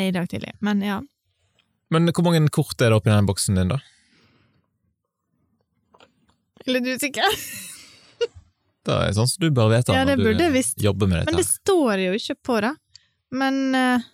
i 0.00 0.10
dag 0.16 0.26
tidlig. 0.30 0.52
Men 0.64 0.80
ja. 0.82 0.96
Men 1.94 2.10
hvor 2.12 2.26
mange 2.26 2.42
kort 2.52 2.76
er 2.80 2.92
det 2.92 2.98
oppi 2.98 3.12
den 3.12 3.28
boksen 3.28 3.58
din, 3.58 3.72
da? 3.72 3.78
Litt 6.68 6.88
usikker. 6.98 7.24
Det 8.88 8.94
er 8.96 9.10
sånn 9.12 9.28
som 9.28 9.42
du 9.42 9.50
bør 9.52 9.68
vite 9.68 9.92
Ja, 9.92 10.04
når 10.08 10.38
du 10.38 10.46
visst. 10.54 10.78
jobber 10.80 11.10
med 11.10 11.26
Men 11.28 11.36
det 11.36 11.44
står 11.44 12.00
jo 12.06 12.14
ikke 12.16 12.38
på 12.48 12.54
det. 12.64 12.70
Men 13.36 13.58
uh, 13.76 14.06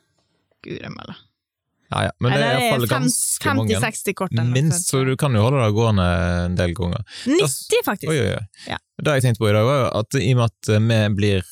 Gud, 0.65 0.81
jeg 0.81 0.91
melder. 0.91 1.21
Ja, 1.93 2.01
ja. 2.09 2.13
Men 2.19 2.33
det 2.35 2.41
er 2.41 2.57
iallfall 2.59 2.89
ganske 2.91 3.55
mange. 3.55 3.77
50-60 3.79 4.17
kort. 4.19 4.35
Minst, 4.51 4.89
så 4.91 5.05
du 5.07 5.13
kan 5.21 5.37
jo 5.37 5.45
holde 5.45 5.61
det 5.63 5.77
gående 5.77 6.07
en 6.49 6.57
del 6.59 6.75
ganger. 6.75 7.05
90, 7.29 7.85
faktisk. 7.87 8.11
Oi, 8.11 8.19
oi, 8.19 8.33
oi. 8.41 8.65
Ja. 8.73 8.81
Det 8.99 9.15
jeg 9.19 9.27
tenkte 9.29 9.45
på 9.45 9.51
i 9.51 9.55
dag, 9.55 9.69
var 9.69 9.87
at 10.01 10.19
i 10.19 10.33
og 10.33 10.41
med 10.41 10.51
at 10.51 10.73
vi 10.89 11.01
blir 11.21 11.47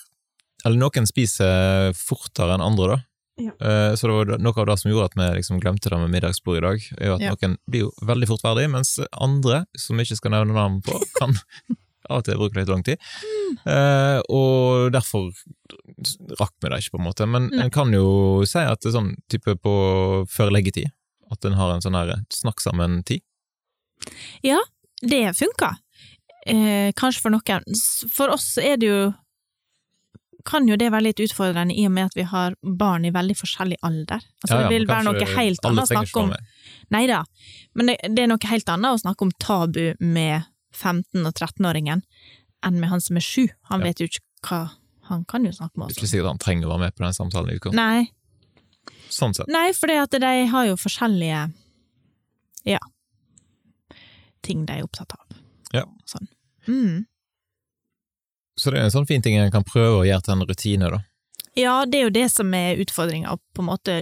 Eller 0.64 0.78
noen 0.78 1.06
spiser 1.10 1.94
fortere 1.98 2.56
enn 2.56 2.64
andre, 2.64 2.96
da. 2.96 2.98
Ja. 3.42 3.52
Eh, 3.58 3.92
Så 3.98 4.06
det 4.08 4.14
var 4.16 4.38
noe 4.38 4.54
av 4.62 4.66
det 4.70 4.78
som 4.80 4.90
gjorde 4.92 5.10
at 5.10 5.16
vi 5.18 5.28
liksom 5.40 5.60
glemte 5.62 5.90
det 5.90 5.98
med 5.98 6.10
middagsbord 6.14 6.58
i 6.60 6.64
dag, 6.66 6.88
er 6.98 7.06
jo 7.10 7.14
at 7.16 7.24
Ja. 7.26 7.34
noen 7.34 7.56
blir 7.68 7.86
jo 7.86 7.92
veldig 8.06 8.28
fort 8.30 8.42
ferdig, 8.44 8.68
mens 8.70 8.98
andre, 9.12 9.64
som 9.76 9.96
vi 9.98 10.04
ikke 10.06 10.16
skal 10.20 10.30
nevne 10.36 10.54
navn 10.56 10.80
på, 10.84 10.94
kan 11.20 11.34
av 12.10 12.18
og 12.18 12.24
til 12.26 12.38
bruke 12.40 12.58
litt 12.58 12.68
lang 12.68 12.82
tid. 12.82 12.98
Uh, 13.66 14.18
og 14.28 14.90
derfor 14.92 15.30
rakk 16.40 16.52
vi 16.60 16.68
det 16.68 16.80
ikke, 16.82 16.96
på 16.96 17.00
en 17.00 17.06
måte. 17.06 17.28
Men 17.30 17.46
Nei. 17.52 17.62
en 17.64 17.70
kan 17.70 17.92
jo 17.94 18.42
si 18.48 18.58
at 18.58 18.80
det 18.82 18.90
er 18.90 18.96
sånn 18.98 19.12
type 19.30 19.54
på 19.62 19.74
før 20.28 20.50
leggetid, 20.52 20.90
at 21.30 21.44
en 21.48 21.54
har 21.56 21.70
en 21.74 21.80
sånn 21.84 21.94
her 21.96 22.10
snakk 22.34 22.60
sammen-tid. 22.60 23.22
Ja, 24.42 24.58
det 25.00 25.22
funka. 25.38 25.76
Eh, 26.46 26.90
kanskje 26.98 27.22
for 27.22 27.30
noen. 27.30 27.62
For 28.12 28.32
oss 28.34 28.56
er 28.58 28.76
det 28.82 28.88
jo 28.90 29.14
kan 30.44 30.66
jo 30.68 30.76
det 30.76 30.90
være 30.92 31.02
litt 31.08 31.20
utfordrende 31.24 31.74
i 31.78 31.84
og 31.86 31.92
med 31.92 32.06
at 32.10 32.14
vi 32.18 32.22
har 32.28 32.54
barn 32.62 33.04
i 33.04 33.10
veldig 33.14 33.36
forskjellig 33.38 33.76
alder. 33.82 34.20
Altså, 34.42 34.54
Ja, 34.54 34.60
ja, 34.60 34.68
det 34.68 34.78
vil 34.80 34.86
være 34.88 35.04
noe 35.08 35.26
helt 35.36 35.64
annet 35.68 35.82
å 35.84 35.90
snakke 35.90 36.22
om. 36.22 36.32
Nei 36.90 37.06
da, 37.06 37.22
men 37.74 37.86
det, 37.92 37.96
det 38.14 38.24
er 38.24 38.30
noe 38.32 38.48
helt 38.50 38.68
annet 38.68 38.96
å 38.96 39.00
snakke 39.02 39.22
om 39.26 39.32
tabu 39.38 39.94
med 40.00 40.42
15- 40.74 41.26
og 41.26 41.32
13-åringen 41.34 42.02
enn 42.64 42.78
med 42.80 42.88
han 42.90 43.00
som 43.00 43.16
er 43.16 43.20
sju. 43.26 43.48
Han 43.70 43.80
Ja. 43.80 43.86
vet 43.90 44.00
jo 44.00 44.06
ikke 44.06 44.22
hva 44.48 44.62
Han 45.08 45.24
kan 45.24 45.44
jo 45.44 45.50
snakke 45.52 45.76
med 45.76 45.86
oss. 45.90 45.96
ikke 45.98 46.06
sikkert 46.08 46.28
han 46.30 46.38
trenger 46.38 46.66
å 46.66 46.70
være 46.70 46.78
med 46.86 46.94
på 46.94 47.02
den 47.04 47.12
samtalen 47.12 47.50
i 47.50 47.56
utgangspunktet. 47.58 47.74
Nei, 47.74 48.10
Sånn 49.10 49.34
sett. 49.34 49.48
nei 49.48 49.72
for 49.72 49.86
de 49.88 50.46
har 50.48 50.66
jo 50.66 50.76
forskjellige 50.76 51.52
ja, 52.64 52.78
ting 54.42 54.64
de 54.66 54.72
er 54.78 54.84
opptatt 54.86 55.12
av. 55.12 55.36
Ja. 55.74 55.84
Sånn. 56.08 56.28
Mm. 56.68 57.04
Så 58.62 58.70
det 58.70 58.78
er 58.78 58.86
en 58.86 58.94
sånn 58.94 59.08
fin 59.08 59.22
ting 59.22 59.34
en 59.34 59.50
kan 59.50 59.64
prøve 59.66 60.02
å 60.02 60.04
gjøre 60.06 60.22
til 60.22 60.36
en 60.36 60.46
rutine, 60.46 60.90
da. 60.92 61.00
Ja, 61.58 61.72
det 61.84 61.98
er 61.98 62.06
jo 62.06 62.14
det 62.14 62.28
som 62.32 62.52
er 62.54 62.78
utfordringa, 62.80 63.34
å 63.34 63.40
på 63.56 63.64
en 63.64 63.68
måte 63.68 63.96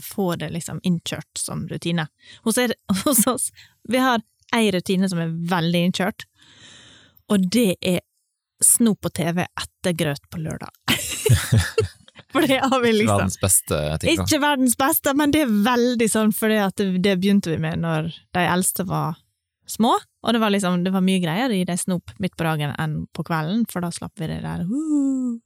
få 0.00 0.30
det 0.40 0.48
liksom 0.54 0.80
innkjørt 0.88 1.38
som 1.38 1.66
rutine. 1.68 2.08
Hos, 2.46 2.58
er, 2.58 2.72
hos 3.04 3.26
oss, 3.28 3.50
vi 3.88 4.00
har 4.00 4.24
ei 4.56 4.70
rutine 4.72 5.10
som 5.10 5.20
er 5.20 5.34
veldig 5.50 5.84
innkjørt, 5.90 6.24
og 7.28 7.44
det 7.52 7.74
er 7.84 8.00
snop 8.64 9.02
på 9.04 9.12
TV 9.20 9.44
etter 9.44 9.92
grøt 9.92 10.24
på 10.32 10.40
lørdag. 10.40 10.72
For 12.32 12.44
det 12.48 12.58
har 12.64 12.80
vi 12.80 12.90
liksom 12.92 13.20
Verdens 13.20 13.38
beste 13.40 13.76
ting, 14.00 14.16
da. 14.16 14.24
Ikke 14.24 14.40
verdens 14.42 14.74
beste, 14.76 15.12
men 15.16 15.30
det 15.32 15.46
er 15.46 15.52
veldig 15.64 16.08
sånn, 16.12 16.32
for 16.36 16.52
det, 16.52 16.88
det 17.00 17.14
begynte 17.22 17.54
vi 17.54 17.56
med 17.62 17.80
når 17.80 18.10
de 18.36 18.42
eldste 18.44 18.84
var 18.88 19.16
små, 19.68 19.94
og 20.28 20.34
det 20.36 20.40
var 20.42 20.52
liksom, 20.52 20.82
det 20.84 20.92
var 20.92 21.00
mye 21.04 21.22
greier 21.24 21.52
i 21.56 21.62
det 21.64 21.78
snop 21.80 22.12
midt 22.20 22.34
på 22.36 22.44
dagen 22.44 22.74
enn 22.76 22.98
på 23.16 23.24
kvelden, 23.24 23.64
for 23.72 23.80
da 23.80 23.88
slapp 23.94 24.12
vi 24.20 24.28
det 24.28 24.42
der, 24.44 24.66
uh, 24.68 25.38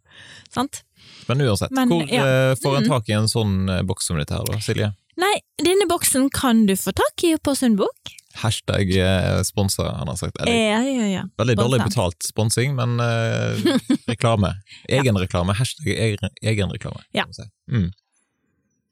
sant? 0.50 0.82
Men 1.30 1.40
uansett, 1.46 1.70
Men, 1.74 1.88
hvor 1.88 2.02
ja. 2.10 2.24
eh, 2.26 2.56
får 2.62 2.80
en 2.80 2.84
Mm. 2.84 2.90
tak 2.90 3.08
i 3.08 3.14
en 3.16 3.30
sånn 3.30 3.54
eh, 3.70 3.82
boks 3.86 4.06
som 4.10 4.18
dette 4.18 4.34
her, 4.34 4.44
da, 4.50 4.58
Silje? 4.58 4.90
Nei, 5.22 5.34
denne 5.62 5.86
boksen 5.90 6.28
kan 6.32 6.64
du 6.66 6.74
få 6.74 6.90
tak 6.96 7.22
i 7.28 7.34
på 7.36 7.54
Sundbok. 7.54 8.12
Hashtag 8.42 8.88
eh, 8.96 9.42
sponsa, 9.44 9.90
han 9.98 10.08
har 10.08 10.16
sagt. 10.16 10.38
Eller, 10.40 10.52
Ja, 10.56 10.78
ja, 10.88 11.06
ja. 11.18 11.22
veldig 11.38 11.56
dårlig 11.58 11.82
betalt 11.84 12.16
sponsing, 12.24 12.74
men 12.78 12.98
eh, 12.98 13.76
reklame. 14.08 14.54
Egenreklame. 14.88 15.52
Hashtag 15.58 15.90
egen- 15.92 16.32
egenreklame. 16.42 17.02
Ja. 17.12 17.26
si. 17.30 17.44
Mm. 17.70 17.90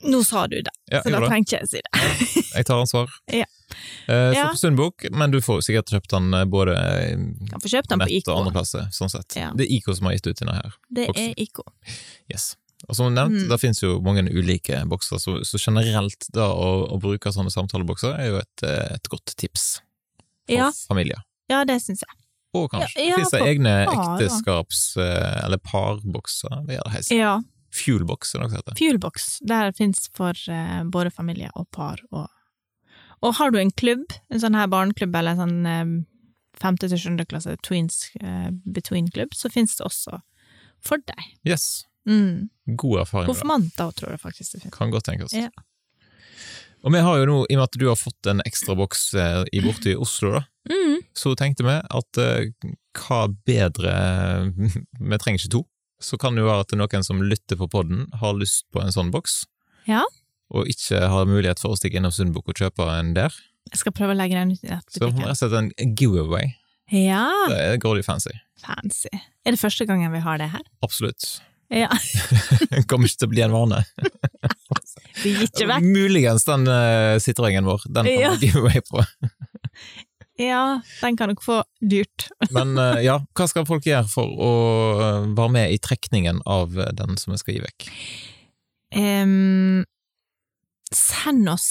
Nå 0.03 0.23
sa 0.25 0.47
du 0.49 0.57
det, 0.63 0.73
Ja, 0.91 1.03
så 1.05 1.11
da 1.13 1.19
trengte 1.29 1.59
jeg 1.59 1.67
ikke 1.67 1.69
si 1.69 1.81
det. 1.85 2.45
Jeg 2.57 2.65
tar 2.67 2.81
ansvar. 2.81 3.11
Ja. 3.41 3.45
Eh, 4.11 4.33
så 4.35 4.47
på 4.51 4.57
Sundbok, 4.59 5.05
men 5.15 5.31
du 5.31 5.39
får 5.45 5.61
sikkert 5.63 5.93
kjøpt 5.93 6.11
den 6.11 6.33
eh, 6.35 6.45
både 6.51 6.73
Kan 7.51 7.61
få 7.63 7.69
kjøpt 7.71 7.93
den 7.93 8.01
på 8.03 8.09
IK. 8.11 8.29
og 8.33 8.41
andreklasse. 8.41 8.87
sånn 8.97 9.13
sett. 9.13 9.37
Ja. 9.39 9.53
Det 9.55 9.69
er 9.69 9.75
IK 9.77 9.93
som 9.95 10.09
har 10.09 10.17
gitt 10.17 10.27
ut 10.27 10.41
denne 10.41 10.57
her. 10.57 10.73
Det 10.91 11.07
boksen. 11.13 11.29
er 11.31 11.45
IK. 11.45 11.61
Yes. 12.33 12.57
Og 12.89 12.97
som 12.97 13.13
nevnt, 13.15 13.37
Mm. 13.45 13.49
det 13.53 13.61
finnes 13.61 13.83
jo 13.83 14.01
mange 14.01 14.25
ulike 14.33 14.81
bokser, 14.89 15.21
så, 15.21 15.37
så 15.45 15.59
generelt 15.61 16.27
da 16.33 16.49
å, 16.51 16.89
å 16.91 16.99
bruke 16.99 17.29
sånne 17.31 17.53
samtalebokser 17.53 18.17
er 18.19 18.27
jo 18.33 18.41
et, 18.41 18.65
eh, 18.65 18.95
et 18.97 19.09
godt 19.13 19.37
tips 19.37 19.69
for 20.49 20.57
Ja, 20.57 20.71
familier. 20.89 21.21
ja, 21.53 21.63
det 21.69 21.77
syns 21.85 22.01
jeg. 22.03 22.17
Og 22.57 22.71
kanskje 22.73 23.05
Ja, 23.05 23.11
ja, 23.13 23.17
finnes 23.21 23.31
det 23.37 23.43
egne 23.47 23.75
par, 23.87 24.17
ekteskaps- 24.19 24.97
eh, 24.99 25.45
eller 25.45 25.59
parbokser, 25.63 26.65
det 26.67 26.79
gjør 26.81 26.89
det 26.89 26.93
heisen. 26.97 27.17
Ja, 27.21 27.37
Fuelbox, 27.75 28.35
er 28.35 28.39
det 28.41 28.45
noe 28.45 28.51
som 28.53 28.61
heter. 28.61 28.79
Fuelbox. 28.81 29.29
Der 29.47 29.73
fins 29.79 30.09
for 30.17 30.37
uh, 30.51 30.83
både 30.91 31.13
familie 31.15 31.51
og 31.55 31.69
par. 31.75 32.03
Og, 32.11 32.27
og 33.23 33.37
har 33.39 33.53
du 33.55 33.61
en 33.61 33.71
klubb, 33.71 34.07
en 34.31 34.43
sånn 34.43 34.59
her 34.59 34.71
barneklubb 34.73 35.15
eller 35.15 35.37
en 35.37 35.43
sånn 35.45 35.71
eh, 35.71 35.95
femte 36.61 36.89
til 36.91 36.99
sjuende 37.01 37.27
klasse 37.29 37.55
tweens 37.67 38.03
uh, 38.25 38.51
between-klubb, 38.65 39.37
så 39.37 39.53
fins 39.53 39.77
det 39.79 39.87
også 39.87 40.19
for 40.85 41.03
deg. 41.07 41.27
Yes. 41.47 41.87
Mm. 42.09 42.49
God 42.81 43.03
erfaring. 43.05 43.29
Konfirmanter 43.29 43.93
tror 43.97 44.15
jeg 44.17 44.23
faktisk 44.23 44.55
det 44.57 44.63
finnes. 44.65 44.77
Kan 44.77 44.93
godt 44.93 45.07
tenkes. 45.09 45.35
Ja. 45.37 45.51
Og 46.81 46.95
vi 46.95 47.03
har 47.05 47.19
jo 47.21 47.27
nå, 47.29 47.39
i 47.45 47.57
og 47.57 47.61
med 47.61 47.67
at 47.69 47.77
du 47.77 47.87
har 47.91 47.99
fått 48.01 48.29
en 48.33 48.41
ekstra 48.49 48.73
boks 48.79 49.03
eh, 49.21 49.43
i 49.53 49.61
borte 49.65 49.93
i 49.93 49.99
Oslo, 50.01 50.39
da, 50.39 50.47
Mm. 50.71 50.99
så 51.17 51.31
tenkte 51.41 51.65
vi 51.65 51.73
at 51.73 52.19
uh, 52.21 52.75
hva 52.93 53.21
bedre 53.49 53.93
Vi 55.11 55.19
trenger 55.23 55.39
ikke 55.41 55.53
to. 55.55 55.63
Så 56.01 56.17
kan 56.21 56.35
det 56.35 56.41
jo 56.45 56.49
være 56.49 56.65
at 56.65 56.73
noen 56.81 57.05
som 57.05 57.21
lytter 57.23 57.57
på 57.61 57.69
podden, 57.71 58.07
har 58.21 58.33
lyst 58.39 58.65
på 58.73 58.81
en 58.83 58.93
sånn 58.95 59.11
boks, 59.13 59.43
Ja. 59.87 60.03
og 60.51 60.67
ikke 60.67 61.03
har 61.13 61.27
mulighet 61.29 61.61
for 61.61 61.75
å 61.75 61.77
stikke 61.79 62.01
innom 62.01 62.13
Sundbukk 62.13 62.49
og 62.49 62.55
kjøpe 62.57 62.87
en 62.99 63.13
der. 63.15 63.31
Jeg 63.71 63.79
skal 63.83 63.93
prøve 63.93 64.15
å 64.15 64.17
legge 64.17 64.35
den 64.35 64.53
ut 64.53 64.65
i 64.65 64.67
Så 64.67 64.73
har 64.73 64.81
jeg 64.81 65.13
nettbutikken. 65.13 65.37
slett 65.37 65.53
en 65.59 65.95
giveaway. 65.97 66.55
Ja, 66.91 67.29
Det 67.49 67.59
er 67.61 67.77
grådig 67.79 68.05
fancy. 68.05 68.33
fancy. 68.59 69.09
Er 69.47 69.53
det 69.53 69.61
første 69.61 69.87
gangen 69.87 70.11
vi 70.13 70.19
har 70.25 70.39
det 70.39 70.49
her? 70.51 70.63
Absolutt. 70.83 71.41
Ja. 71.71 71.87
Det 72.71 72.87
kommer 72.91 73.07
ikke 73.07 73.19
til 73.23 73.29
å 73.29 73.31
bli 73.31 73.43
en 73.43 73.53
vane. 73.53 73.85
Muligens 75.85 76.45
den 76.49 76.67
uh, 76.67 77.19
Citroengen 77.23 77.65
vår. 77.69 77.85
Den 77.93 78.05
kan 78.07 78.13
Ja. 78.21 78.35
giveaway 78.41 78.81
på. 78.81 79.05
Ja, 80.41 80.81
den 81.03 81.17
kan 81.21 81.29
dere 81.29 81.45
få 81.45 81.61
dyrt. 81.81 82.29
Men 82.57 82.77
eh, 82.81 83.03
ja, 83.05 83.19
hva 83.37 83.49
skal 83.51 83.69
folk 83.69 83.87
gjøre 83.87 84.09
for 84.09 84.31
å 84.31 84.53
eh, 84.97 85.31
være 85.37 85.55
med 85.57 85.75
i 85.75 85.81
trekningen 85.83 86.41
av 86.49 86.77
den 86.97 87.19
som 87.21 87.35
vi 87.35 87.41
skal 87.43 87.57
gi 87.59 87.65
vekk? 87.67 87.89
Um, 88.97 89.83
send 90.91 91.51
oss 91.53 91.69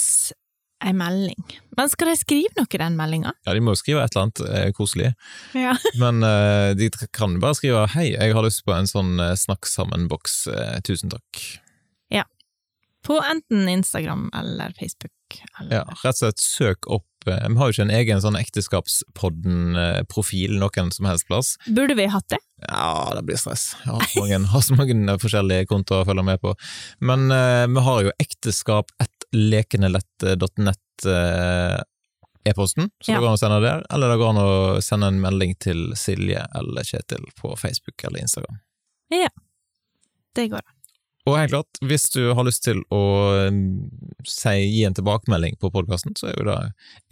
ei 0.86 0.94
melding. 0.96 1.58
Men 1.76 1.90
skal 1.92 2.14
de 2.14 2.20
skrive 2.22 2.56
noe 2.56 2.70
i 2.72 2.80
den 2.80 2.96
meldinga? 2.96 3.34
Ja, 3.44 3.56
De 3.58 3.64
må 3.64 3.74
jo 3.74 3.82
skrive 3.82 4.06
et 4.06 4.14
eller 4.14 4.30
annet 4.30 4.44
eh, 4.48 4.70
koselig, 4.78 5.10
Ja. 5.58 5.74
men 6.04 6.24
eh, 6.24 6.76
de 6.80 6.92
kan 7.16 7.40
bare 7.42 7.58
skrive 7.60 7.88
'hei, 7.96 8.14
jeg 8.14 8.38
har 8.38 8.46
lyst 8.46 8.64
på 8.68 8.76
en 8.78 8.88
sånn 8.88 9.18
snakk 9.40 9.68
sammen-boks, 9.68 10.46
tusen 10.88 11.12
takk'. 11.16 11.60
På 13.10 13.22
enten 13.24 13.70
Instagram 13.70 14.30
eller 14.36 14.74
Facebook. 14.80 15.42
Eller. 15.60 15.76
Ja, 15.76 15.84
rett 16.04 16.14
og 16.14 16.20
slett 16.20 16.42
søk 16.44 16.88
opp 16.92 17.09
Vi 17.26 17.32
har 17.36 17.66
jo 17.68 17.74
ikke 17.74 17.84
en 17.88 17.98
egen 18.00 18.22
sånn 18.24 18.38
Ekteskapspodden-profil 18.40 20.52
noen 20.62 20.88
som 20.96 21.06
helst 21.10 21.26
plass. 21.28 21.48
Burde 21.68 21.96
vi 22.00 22.06
hatt 22.10 22.30
det? 22.32 22.40
Ja, 22.64 23.12
det 23.16 23.24
blir 23.28 23.38
stress. 23.40 23.66
Jeg 23.84 23.92
har 23.94 24.02
så 24.08 24.20
mange, 24.24 24.40
har 24.54 24.62
så 24.66 24.74
mange 24.80 25.16
forskjellige 25.24 25.68
kontoer 25.72 26.02
å 26.04 26.08
følge 26.10 26.26
med 26.30 26.38
på. 26.44 26.50
Men 27.04 27.20
uh, 27.32 27.66
vi 27.68 27.80
har 27.90 28.00
jo 28.08 28.12
ekteskap1lekenelett.nett 28.24 31.06
eh, 31.06 31.80
e-posten, 32.50 32.86
så 33.04 33.08
Ja. 33.12 33.16
det 33.18 33.22
går 33.24 33.30
an 33.34 33.38
å 33.38 33.44
sende 33.44 33.60
der, 33.64 33.80
eller 33.94 34.08
det 34.14 34.20
går 34.20 34.30
an 34.34 34.44
å 34.44 34.50
sende 34.84 35.06
en 35.12 35.22
melding 35.24 35.54
til 35.60 35.80
Silje 36.00 36.42
eller 36.56 36.84
Kjetil 36.88 37.24
på 37.40 37.48
Facebook 37.60 37.98
eller 38.08 38.20
Instagram. 38.24 38.58
Ja, 39.14 39.30
Det 40.36 40.46
går 40.52 40.62
an. 40.64 40.76
Og 41.30 41.38
helt 41.38 41.54
klart, 41.54 41.80
hvis 41.86 42.08
du 42.14 42.22
har 42.34 42.46
lyst 42.48 42.64
til 42.66 42.82
å 42.96 43.02
mm, 43.54 44.24
si, 44.28 44.56
gi 44.66 44.84
en 44.88 44.96
tilbakemelding 44.98 45.58
på 45.62 45.70
podkasten, 45.74 46.16
så 46.18 46.32
er 46.32 46.38
jo 46.40 46.48
det 46.50 46.58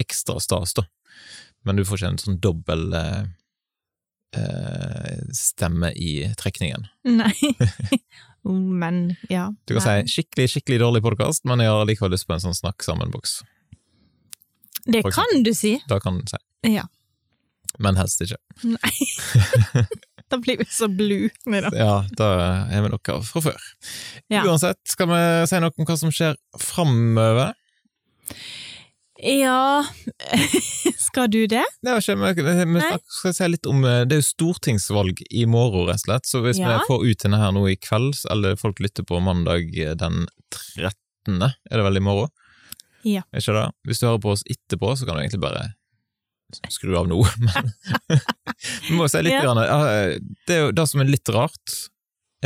ekstra 0.03 0.39
stas, 0.43 0.73
da. 0.77 0.87
Men 1.67 1.77
du 1.79 1.83
får 1.85 1.99
ikke 2.01 2.09
en 2.13 2.19
sånn 2.21 2.39
dobbel 2.43 2.83
eh, 2.97 3.23
eh, 4.39 5.19
stemme 5.35 5.91
i 5.95 6.13
trekningen. 6.39 6.87
Nei. 7.11 7.33
Men 8.47 9.15
ja. 9.29 9.49
Du 9.67 9.73
kan 9.75 9.83
Nei. 9.83 9.95
si 10.07 10.21
skikkelig, 10.21 10.47
skikkelig 10.53 10.77
dårlig 10.85 11.01
podkast, 11.03 11.43
men 11.49 11.59
jeg 11.59 11.67
har 11.73 11.83
likevel 11.89 12.13
lyst 12.15 12.27
på 12.29 12.35
en 12.37 12.43
sånn 12.45 12.55
snakk 12.55 12.85
sammen-boks. 12.85 13.41
Det 14.87 15.01
kan 15.11 15.41
du 15.43 15.51
si. 15.57 15.73
Det 15.89 15.97
kan 16.05 16.21
du 16.21 16.29
si, 16.31 16.39
Ja. 16.71 16.85
men 17.83 17.99
helst 17.99 18.23
ikke. 18.23 18.37
Nei. 18.63 18.93
da 20.31 20.39
blir 20.43 20.57
vi 20.59 20.65
så 20.71 20.89
blue. 20.91 21.29
Ja, 21.73 22.01
da 22.19 22.27
er 22.71 22.83
vi 22.85 22.91
noe 22.93 23.17
fra 23.23 23.43
før. 23.49 23.67
Ja. 24.33 24.43
Uansett, 24.47 24.79
skal 24.89 25.09
vi 25.11 25.21
si 25.49 25.59
noe 25.63 25.73
om 25.77 25.87
hva 25.87 25.97
som 25.99 26.13
skjer 26.13 26.37
framover? 26.61 27.53
Ja 29.17 29.81
Skal 31.07 31.25
du 31.33 31.39
det? 31.49 31.63
Det 31.81 31.93
ikke, 31.97 32.15
vi, 32.21 32.51
vi 32.53 32.65
Nei. 32.77 32.97
skal 33.09 33.33
si 33.33 33.47
litt 33.49 33.65
om 33.65 33.79
eh, 33.87 34.03
Det 34.05 34.13
er 34.13 34.21
jo 34.21 34.27
stortingsvalg 34.27 35.23
i 35.31 35.45
morgen, 35.49 35.87
rett 35.89 35.97
og 35.97 36.03
slett. 36.05 36.29
Så 36.29 36.41
hvis 36.45 36.59
Ja. 36.61 36.75
vi 36.75 36.85
får 36.89 37.05
ut 37.07 37.23
denne 37.25 37.39
her 37.41 37.55
nå 37.55 37.63
i 37.71 37.77
kveld, 37.81 38.19
eller 38.29 38.59
folk 38.59 38.77
lytter 38.83 39.07
på 39.07 39.17
mandag 39.23 39.71
den 39.73 40.27
13., 40.53 41.41
er 41.41 41.79
det 41.79 41.83
vel 41.87 41.97
i 41.97 42.03
morgen? 42.03 42.29
Ja. 43.07 43.23
Er 43.33 43.41
ikke 43.41 43.55
det? 43.57 43.65
Hvis 43.89 43.99
du 44.03 44.07
hører 44.07 44.21
på 44.21 44.35
oss 44.35 44.45
etterpå, 44.45 44.93
så 44.99 45.07
kan 45.07 45.17
du 45.17 45.23
egentlig 45.23 45.41
bare 45.41 45.65
skru 46.71 46.93
av 46.99 47.09
nå. 47.09 47.17
Men 47.47 47.73
må 48.97 49.07
si 49.11 49.21
litt. 49.25 49.33
Ja. 49.35 49.43
Grann, 49.43 49.59
det, 50.47 50.57
jo, 50.61 50.71
det 50.71 50.87
som 50.89 51.01
er 51.03 51.09
litt 51.11 51.29
rart, 51.33 51.77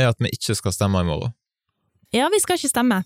er 0.00 0.10
at 0.12 0.20
vi 0.22 0.30
ikke 0.34 0.56
skal 0.58 0.72
stemme 0.74 1.02
i 1.02 1.08
morgen. 1.08 1.34
Ja, 2.12 2.28
vi 2.32 2.40
skal 2.42 2.58
ikke 2.58 2.72
stemme. 2.72 3.02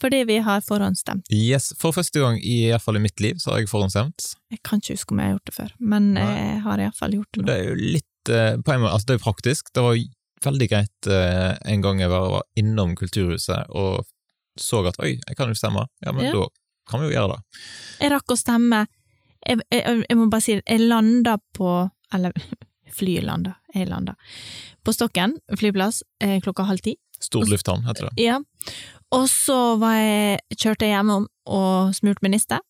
Fordi 0.00 0.22
vi 0.24 0.38
har 0.40 0.62
forhåndsstemt. 0.64 1.26
Yes, 1.34 1.74
For 1.76 1.92
første 1.92 2.22
gang 2.22 2.38
i, 2.40 2.54
i 2.64 2.70
hvert 2.72 2.80
fall 2.84 2.96
i 2.96 3.02
mitt 3.04 3.20
liv 3.20 3.36
så 3.42 3.52
har 3.52 3.60
jeg 3.60 3.68
forhåndsstemt. 3.68 4.30
Jeg 4.54 4.62
kan 4.64 4.80
ikke 4.80 4.94
huske 4.96 5.12
om 5.12 5.20
jeg 5.20 5.28
har 5.28 5.34
gjort 5.34 5.50
det 5.50 5.56
før, 5.58 5.74
men 5.92 6.06
Nei. 6.16 6.22
jeg 6.38 6.62
har 6.64 6.82
iallfall 6.86 7.16
gjort 7.18 7.36
det 7.36 7.44
Det 7.50 7.56
er 7.58 7.66
jo 7.68 7.74
litt 7.98 8.32
eh, 8.32 8.54
på 8.64 8.72
en 8.72 8.80
måte, 8.80 8.94
altså 8.96 9.10
det 9.10 9.12
er 9.14 9.18
jo 9.20 9.24
praktisk. 9.26 9.68
Det 9.76 9.84
var 9.84 9.98
veldig 10.46 10.68
greit 10.72 11.10
eh, 11.12 11.50
en 11.74 11.84
gang 11.84 12.00
jeg 12.00 12.08
var 12.14 12.38
innom 12.62 12.94
Kulturhuset 12.96 13.68
og 13.76 14.08
så 14.60 14.80
at 14.88 14.96
oi, 15.04 15.12
jeg 15.20 15.36
kan 15.36 15.52
jo 15.52 15.58
stemme. 15.60 15.84
Ja, 16.04 16.14
men 16.16 16.30
Ja. 16.30 16.32
da 16.38 16.48
kan 16.90 17.04
vi 17.04 17.10
jo 17.10 17.14
gjøre 17.18 17.36
det. 17.36 17.60
Jeg 18.00 18.10
rakk 18.16 18.32
å 18.32 18.38
stemme 18.40 18.80
Jeg, 19.46 19.60
jeg, 19.72 20.00
jeg 20.08 20.16
må 20.18 20.26
bare 20.32 20.44
si 20.44 20.56
det, 20.58 20.64
jeg 20.68 20.82
landa 20.88 21.36
på 21.56 21.68
Eller 22.14 22.34
flyet 22.98 23.24
landa, 23.24 23.54
jeg 23.74 23.88
landa 23.88 24.16
på 24.84 24.94
Stokken 24.94 25.36
flyplass 25.58 26.02
eh, 26.22 26.40
klokka 26.42 26.64
halv 26.68 26.82
ti. 26.84 26.96
Stord 27.20 27.50
lufthavn, 27.52 27.84
heter 27.84 28.08
det. 28.08 28.22
Ja. 28.22 28.38
Og 29.12 29.26
så 29.28 29.76
var 29.80 29.96
jeg, 29.98 30.40
kjørte 30.56 30.86
jeg 30.86 30.96
hjemom 30.96 31.26
og 31.50 31.94
smurte 31.96 32.24
med 32.24 32.34
niste, 32.36 32.60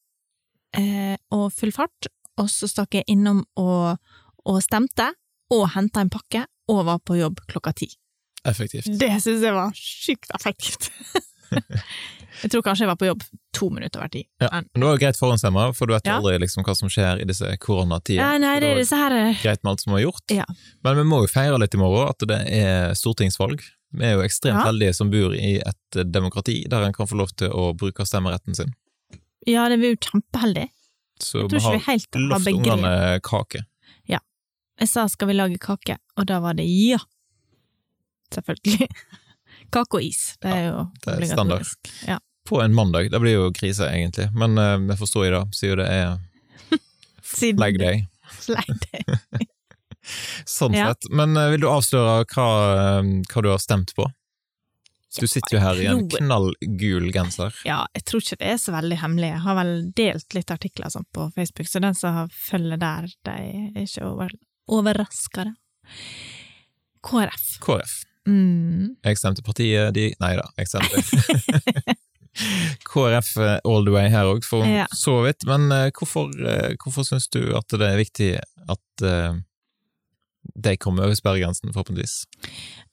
eh, 0.77 1.17
og 1.35 1.51
full 1.55 1.73
fart, 1.75 2.11
og 2.41 2.49
så 2.51 2.69
stakk 2.71 2.97
jeg 2.99 3.07
innom 3.13 3.45
og, 3.61 4.01
og 4.49 4.61
stemte, 4.65 5.11
og 5.55 5.69
henta 5.75 6.03
en 6.03 6.13
pakke, 6.13 6.47
og 6.71 6.85
var 6.89 7.03
på 7.05 7.19
jobb 7.19 7.43
klokka 7.51 7.75
ti. 7.83 7.91
Effektivt. 8.47 8.89
Det 8.99 9.13
syns 9.21 9.45
jeg 9.45 9.55
var 9.55 9.75
sjukt 9.77 10.33
effektivt. 10.39 10.91
jeg 12.43 12.51
tror 12.53 12.63
kanskje 12.63 12.85
jeg 12.87 12.91
var 12.91 12.97
på 13.01 13.07
jobb 13.09 13.23
to 13.57 13.69
minutter 13.71 14.01
hver 14.01 14.11
tid. 14.11 14.27
Ja, 14.41 14.49
Men- 14.53 14.69
det 14.75 14.83
var 14.85 14.97
jo 14.97 15.01
greit 15.05 15.19
forhåndsstemmer, 15.19 15.75
for 15.77 15.87
du 15.87 15.95
vet 15.95 16.07
Ja. 16.07 16.17
aldri 16.19 16.39
liksom 16.39 16.65
hva 16.65 16.75
som 16.77 16.89
skjer 16.89 17.21
i 17.21 17.25
disse 17.25 17.45
koronatider. 17.59 18.21
Ja, 18.23 18.39
nei, 18.39 18.57
Så 18.57 18.61
det 18.61 18.71
er 18.71 18.81
disse 18.81 18.97
her 18.97 19.13
eh, 19.13 19.35
greit 19.43 19.63
med 19.65 19.71
alt 19.73 19.81
som 19.81 19.93
var 19.93 20.01
gjort. 20.01 20.23
Ja. 20.31 20.45
Men 20.85 20.97
vi 20.97 21.03
må 21.03 21.21
jo 21.23 21.27
feire 21.27 21.59
litt 21.59 21.75
i 21.75 21.79
morgen 21.79 22.09
at 22.09 22.19
det 22.19 22.41
er 22.49 22.95
stortingsvalg. 22.95 23.61
Vi 23.93 24.05
er 24.07 24.13
jo 24.15 24.23
ekstremt 24.23 24.63
heldige 24.65 24.95
som 24.95 25.11
bor 25.11 25.35
i 25.35 25.57
et 25.59 26.13
demokrati 26.13 26.65
der 26.69 26.85
en 26.87 26.93
kan 26.93 27.07
få 27.11 27.17
lov 27.19 27.33
til 27.37 27.51
å 27.51 27.75
bruke 27.77 28.07
stemmeretten 28.07 28.55
sin. 28.55 28.75
Ja, 29.47 29.69
det 29.69 29.79
blir 29.81 29.97
jo 29.97 29.97
kjempeheldig. 29.97 30.69
Så 31.21 31.49
vi 31.51 31.59
har 31.59 31.79
har 31.79 31.99
lovt 32.15 32.47
ungene 32.47 33.21
kake. 33.21 33.65
Ja. 34.09 34.19
Jeg 34.79 34.89
sa 34.89 35.07
skal 35.09 35.29
vi 35.29 35.35
lage 35.35 35.59
kake, 35.59 35.99
og 36.17 36.27
da 36.27 36.39
var 36.41 36.55
det 36.55 36.65
ja. 36.69 36.99
Selvfølgelig. 38.33 38.89
Kake 39.71 40.01
og 40.01 40.03
is, 40.03 40.35
det 40.43 40.51
er 40.51 40.65
jo 40.71 40.85
det 41.05 41.15
er 41.17 41.27
standard. 41.31 41.67
Ja. 42.09 42.19
På 42.49 42.61
en 42.65 42.75
mandag. 42.75 43.11
Det 43.13 43.21
blir 43.23 43.37
jo 43.37 43.51
krise, 43.55 43.87
egentlig. 43.93 44.31
Men 44.35 44.59
uh, 44.59 44.77
vi 44.89 44.97
forstår 44.99 45.27
i 45.27 45.33
dag, 45.35 45.55
siden 45.55 45.83
det 45.83 45.89
er 45.89 46.19
flag 47.23 47.79
day. 47.79 48.07
Flag 48.41 48.71
day. 48.91 49.05
Sånn 50.49 50.75
Ja. 50.75 50.89
sett. 50.91 51.11
Men 51.13 51.37
uh, 51.37 51.51
vil 51.53 51.61
du 51.63 51.69
avsløre 51.71 52.25
hva, 52.33 52.49
eh, 52.73 53.11
hva 53.31 53.43
du 53.45 53.51
har 53.53 53.61
stemt 53.63 53.95
på? 53.95 54.09
Du 55.19 55.27
sitter 55.27 55.57
jo 55.57 55.61
her 55.61 55.79
i 55.83 55.87
en 55.91 56.05
knallgul 56.09 57.09
genser. 57.13 57.55
Ja, 57.67 57.81
jeg 57.99 58.05
tror 58.07 58.23
ikke 58.23 58.39
det 58.39 58.53
er 58.53 58.61
så 58.63 58.75
veldig 58.75 58.99
hemmelig. 59.03 59.33
Jeg 59.33 59.43
har 59.43 59.57
vel 59.59 59.73
delt 59.99 60.37
litt 60.37 60.53
artikler 60.55 60.93
sånn 60.95 61.07
på 61.15 61.27
Facebook, 61.35 61.67
så 61.67 61.83
den 61.83 61.97
som 61.99 62.29
følger 62.31 62.79
der, 62.79 63.09
de 63.27 63.35
er 63.35 63.83
ikke 63.83 64.07
over, 64.07 64.31
overraska. 64.71 65.49
KrF. 67.03 67.49
KrF. 67.65 67.97
Mm. 68.29 68.97
Jeg 69.05 69.17
stemte 69.19 69.43
partiet 69.43 69.95
de 69.97 70.11
Nei 70.21 70.35
da, 70.37 70.45
jeg 70.61 70.69
stemte 70.69 71.95
KrF 72.91 73.37
eh, 73.41 73.59
all 73.65 73.85
the 73.87 73.93
way 73.95 74.09
her 74.13 74.29
òg, 74.31 74.45
for 74.47 74.65
Ja. 74.67 74.87
så 74.97 75.23
vidt. 75.25 75.45
Men 75.49 75.71
eh, 75.73 75.91
hvorfor, 75.97 76.31
uh, 76.41 76.75
hvorfor 76.83 77.05
syns 77.07 77.27
du 77.33 77.41
at 77.59 77.67
det 77.75 77.87
er 77.89 77.99
viktig 77.99 78.29
at 78.71 79.05
eh, 79.07 79.35
de 80.57 80.77
kommer 80.81 81.05
over 81.09 81.15
sperregrensen, 81.19 81.73
forhåpentligvis? 81.75 82.21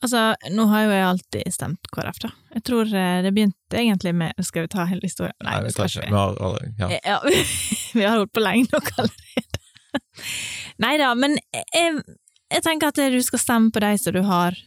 Altså, 0.04 0.24
nå 0.52 0.66
har 0.72 0.84
jo 0.88 0.92
jeg 0.96 1.06
alltid 1.12 1.54
stemt 1.56 1.92
KrF, 1.94 2.20
da. 2.26 2.32
Jeg 2.58 2.66
tror 2.68 2.92
eh, 2.92 3.22
det 3.26 3.32
begynte 3.38 3.78
egentlig 3.80 4.13
med 4.18 4.34
Skal 4.46 4.66
vi 4.66 4.72
ta 4.74 4.86
hele 4.90 5.06
historien? 5.06 5.38
Nei, 5.46 5.60
vi 5.68 5.72
tar 5.78 5.92
ikke. 5.92 6.08
Vi 6.10 6.18
har, 6.18 6.38
aldri- 6.50 6.74
ja. 6.82 6.90
Eh, 6.90 7.02
Ja, 7.06 7.20
vi 7.98 8.04
har 8.08 8.18
holdt 8.18 8.34
på 8.36 8.44
lenge 8.44 8.68
nok 8.74 8.92
allerede. 8.98 9.62
Nei 10.84 10.96
da, 11.00 11.13
men 11.18 11.38
jeg, 11.74 12.02
jeg 12.54 12.63
tenker 12.66 12.90
at 12.92 13.00
du 13.13 13.22
skal 13.26 13.40
stemme 13.42 13.72
på 13.74 13.82
de 13.86 13.94
som 14.02 14.13
du 14.18 14.22
har 14.28 14.58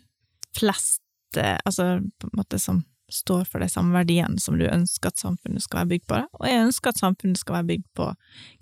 flest 0.56 1.02
eh, 1.36 1.58
Altså 1.64 2.00
på 2.18 2.30
en 2.30 2.38
måte 2.40 2.58
som 2.58 2.84
står 3.10 3.44
for 3.50 3.62
de 3.62 3.68
samme 3.68 3.94
verdiene 3.94 4.38
som 4.38 4.58
du 4.58 4.66
ønsker 4.68 5.10
at 5.10 5.18
samfunnet 5.18 5.62
skal 5.64 5.82
være 5.82 5.90
bygd 5.94 6.06
på. 6.10 6.20
Og 6.38 6.46
jeg 6.46 6.62
ønsker 6.62 6.92
at 6.92 7.00
samfunnet 7.00 7.40
skal 7.40 7.58
være 7.58 7.68
bygd 7.72 7.86
på 7.98 8.06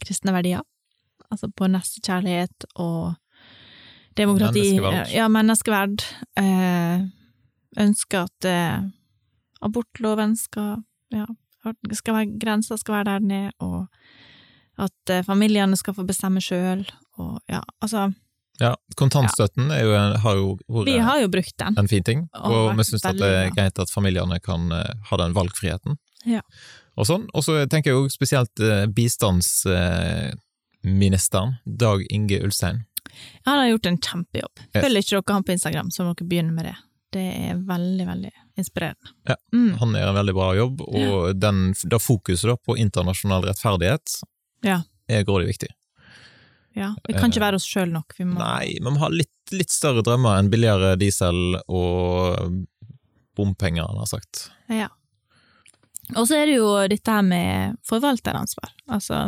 kristne 0.04 0.32
verdier. 0.32 0.64
Altså 1.28 1.50
på 1.52 1.68
nestekjærlighet 1.68 2.68
og 2.80 3.12
demokrati. 4.16 4.62
Menneskeverd. 4.78 5.12
Ja, 5.12 5.28
menneskeverd. 5.28 6.06
Eh, 6.40 7.04
ønsker 7.84 8.24
at 8.24 8.48
eh, 8.48 8.88
abortloven 9.60 10.36
skal 10.36 10.78
ja, 11.12 11.26
skal 11.92 12.14
være, 12.14 12.38
grensa 12.40 12.76
skal 12.76 12.98
være 12.98 13.04
der 13.04 13.18
den 13.18 13.30
er, 13.30 13.50
og 13.58 13.86
at 14.78 15.12
eh, 15.12 15.24
familiene 15.24 15.76
skal 15.76 15.96
få 15.96 16.06
bestemme 16.06 16.40
sjøl, 16.40 16.86
og 17.18 17.40
ja, 17.50 17.60
altså 17.82 18.10
ja. 18.60 18.72
Kontantstøtten 18.98 19.68
jo 19.70 19.92
en, 19.94 20.16
har 20.22 20.34
jo 20.36 20.58
Vi 20.84 20.98
har 20.98 21.20
jo 21.22 21.28
brukt 21.30 21.56
den. 21.58 21.74
en 21.78 21.88
fin 21.88 22.02
ting, 22.04 22.28
Og 22.34 22.52
og 22.52 22.76
vi 22.78 22.82
syns 22.88 23.02
det 23.02 23.20
er 23.22 23.50
greit 23.54 23.78
at 23.78 23.90
familiene 23.90 24.40
kan 24.42 24.72
eh, 24.72 24.94
ha 25.10 25.16
den 25.20 25.32
valgfriheten. 25.36 25.96
Ja. 26.26 26.40
Og 26.98 27.06
sånn. 27.06 27.28
Og 27.34 27.42
så 27.46 27.60
tenker 27.70 27.90
jeg 27.92 27.96
jo 28.00 28.08
spesielt 28.10 28.60
eh, 28.60 28.86
bistandsministeren, 28.90 31.54
Dag 31.64 32.02
Inge 32.10 32.40
Ulstein. 32.44 32.84
Han 33.46 33.58
har 33.58 33.68
gjort 33.72 33.86
en 33.86 33.98
kjempejobb. 33.98 34.58
Følger 34.74 34.98
ikke 35.02 35.16
dere 35.22 35.34
han 35.34 35.44
på 35.46 35.52
Instagram, 35.54 35.90
så 35.94 36.02
må 36.04 36.14
dere 36.18 36.28
begynne 36.28 36.52
med 36.54 36.64
det. 36.68 36.74
Det 37.14 37.22
er 37.48 37.54
veldig, 37.64 38.04
veldig 38.06 38.30
inspirerende. 38.60 39.08
Ja. 39.30 39.36
Mm. 39.54 39.70
Han 39.80 39.94
gjør 39.96 40.08
en 40.10 40.14
veldig 40.18 40.34
bra 40.36 40.48
jobb, 40.58 40.80
og 40.84 41.38
den, 41.40 41.56
da 41.88 41.98
fokuset 42.02 42.58
på 42.68 42.76
internasjonal 42.76 43.42
rettferdighet 43.48 44.06
Ja. 44.66 44.82
er 45.08 45.24
grådig 45.24 45.46
viktig. 45.54 45.68
Ja. 46.74 46.94
Vi 47.06 47.14
kan 47.14 47.30
ikke 47.30 47.40
være 47.40 47.54
oss 47.56 47.66
sjøl 47.66 47.90
nok, 47.92 48.14
vi 48.18 48.24
må 48.24 48.36
Eh, 48.38 48.44
Nei, 48.44 48.74
vi 48.78 48.90
må 48.90 48.98
ha 48.98 49.08
litt, 49.08 49.30
litt 49.52 49.70
større 49.70 50.02
drømmer 50.02 50.38
enn 50.38 50.50
billigere 50.50 50.96
diesel 50.98 51.56
og 51.68 52.64
bompenger, 53.36 53.86
han 53.86 53.98
har 53.98 54.06
sagt. 54.06 54.50
Ja. 54.68 54.88
Og 56.16 56.26
så 56.28 56.38
er 56.40 56.46
det 56.46 56.56
jo 56.58 56.68
dette 56.88 57.12
her 57.12 57.22
med 57.22 57.76
forvalteransvar. 57.86 58.70
Altså 58.88 59.18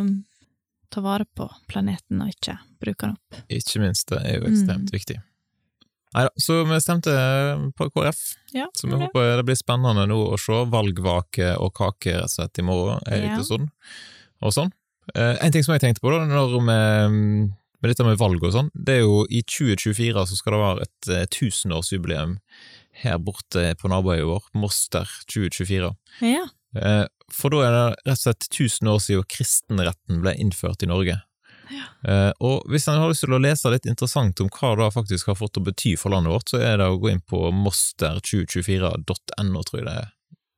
ta 0.90 1.00
vare 1.05 1.26
på 1.37 1.46
planeten 1.70 2.22
og 2.24 2.29
ikke 2.33 2.57
bruke 2.83 3.05
den 3.07 3.12
opp. 3.18 3.42
Ikke 3.53 3.81
minst, 3.83 4.09
det 4.11 4.22
er 4.26 4.40
jo 4.40 4.48
ekstremt 4.48 4.88
Mm. 4.90 4.94
viktig. 4.96 5.18
Neida, 6.14 6.31
så 6.42 6.64
vi 6.66 6.81
stemte 6.83 7.12
på 7.79 7.87
KrF, 7.94 8.35
Ja, 8.53 8.66
så 8.74 8.88
vi 8.88 8.96
det. 8.96 8.98
håper 9.12 9.37
det 9.37 9.44
blir 9.46 9.55
spennende 9.61 10.09
nå 10.09 10.16
å 10.33 10.38
se 10.40 10.53
valgvake 10.66 11.53
og 11.61 11.72
kake 11.74 12.16
rett 12.16 12.24
og 12.24 12.31
slett 12.31 12.59
i 12.59 12.62
morgen 12.62 12.98
Er 13.07 13.22
Ja. 13.22 13.37
ikke 13.37 13.46
sånn? 13.46 13.68
Og 14.42 14.53
sånn. 14.53 14.72
Eh, 15.14 15.37
en 15.44 15.53
ting 15.55 15.64
som 15.64 15.75
jeg 15.75 15.83
tenkte 15.85 16.03
på 16.05 16.11
da, 16.12 16.18
når 16.29 16.46
vi, 16.57 16.61
med 17.81 17.88
dette 17.88 18.05
med 18.07 18.18
valg 18.20 18.42
og 18.44 18.53
sånn, 18.55 18.70
det 18.75 18.94
er 18.99 19.05
jo 19.07 19.23
i 19.33 19.40
2024 19.46 20.27
så 20.29 20.35
skal 20.38 20.53
det 20.57 20.61
være 20.64 20.83
et 20.87 21.01
eh, 21.14 21.27
tusenårsjubileum 21.33 22.33
her 23.05 23.16
borte 23.23 23.62
på 23.81 23.88
naboøya 23.88 24.27
vår, 24.29 24.44
Moster 24.61 25.07
2024. 25.33 25.88
Ja. 26.27 26.44
Eh, 26.77 27.07
For 27.33 27.49
da 27.55 27.59
er 27.64 27.73
det 27.77 27.87
rett 28.11 28.18
og 28.18 28.23
slett 28.25 28.44
1000 28.51 28.90
år 28.92 29.01
siden 29.05 29.29
kristenretten 29.31 30.20
ble 30.25 30.33
innført 30.42 30.83
i 30.85 30.90
Norge. 30.90 31.16
Ja. 31.70 31.85
Og 32.42 32.64
hvis 32.66 32.88
en 32.90 32.99
har 32.99 33.07
lyst 33.12 33.23
til 33.23 33.37
å 33.37 33.38
lese 33.38 33.70
litt 33.70 33.87
interessant 33.87 34.40
om 34.42 34.49
hva 34.51 34.73
det 34.81 34.88
faktisk 34.90 35.29
har 35.31 35.37
fått 35.38 35.61
å 35.61 35.62
bety 35.62 35.92
for 36.01 36.11
landet 36.11 36.33
vårt, 36.35 36.49
så 36.51 36.59
er 36.59 36.81
det 36.81 36.88
å 36.90 36.99
gå 36.99 37.12
inn 37.12 37.23
på 37.23 37.38
moster2024.no, 37.55 39.62
tror 39.62 39.79
jeg 39.79 39.87
det 39.87 39.94
er 40.01 40.09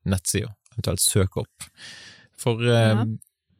nettsida, 0.09 0.49
eventuelt 0.73 1.05
søke 1.05 1.45
opp. 1.45 1.57
For 2.41 2.57
eh, 2.65 2.95
Ja. 2.95 3.05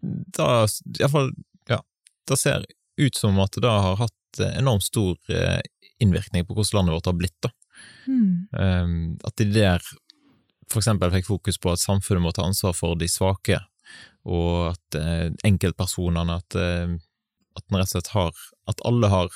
Da, 0.03 0.67
iallfall, 0.99 1.33
ja, 1.71 1.81
det 2.29 2.38
ser 2.41 2.67
ut 3.01 3.17
som 3.17 3.38
at 3.43 3.57
det 3.62 3.71
har 3.71 3.99
hatt 4.01 4.43
enormt 4.53 4.85
stor 4.85 5.19
eh, 5.31 5.61
innvirkning 6.03 6.47
på 6.47 6.57
hvordan 6.57 6.81
landet 6.81 6.97
vårt 6.99 7.11
har 7.11 7.19
blitt, 7.19 7.38
da. 7.45 7.53
Mm. 8.07 8.49
Um, 8.53 8.95
at 9.25 9.37
de 9.38 9.47
der 9.55 9.85
eksempel 10.81 11.12
fikk 11.12 11.29
fokus 11.29 11.59
på 11.61 11.73
at 11.73 11.83
samfunnet 11.83 12.25
må 12.25 12.33
ta 12.35 12.47
ansvar 12.47 12.75
for 12.77 12.99
de 12.99 13.09
svake, 13.11 13.59
og 14.23 14.73
at 14.73 14.99
eh, 14.99 15.29
enkeltpersonene 15.49 16.38
at, 16.38 16.57
eh, 16.57 16.95
at 17.59 17.65
rett 17.75 17.88
og 17.88 17.91
slett 17.91 18.12
har 18.15 18.31
At 18.71 18.79
alle 18.87 19.09
har 19.11 19.29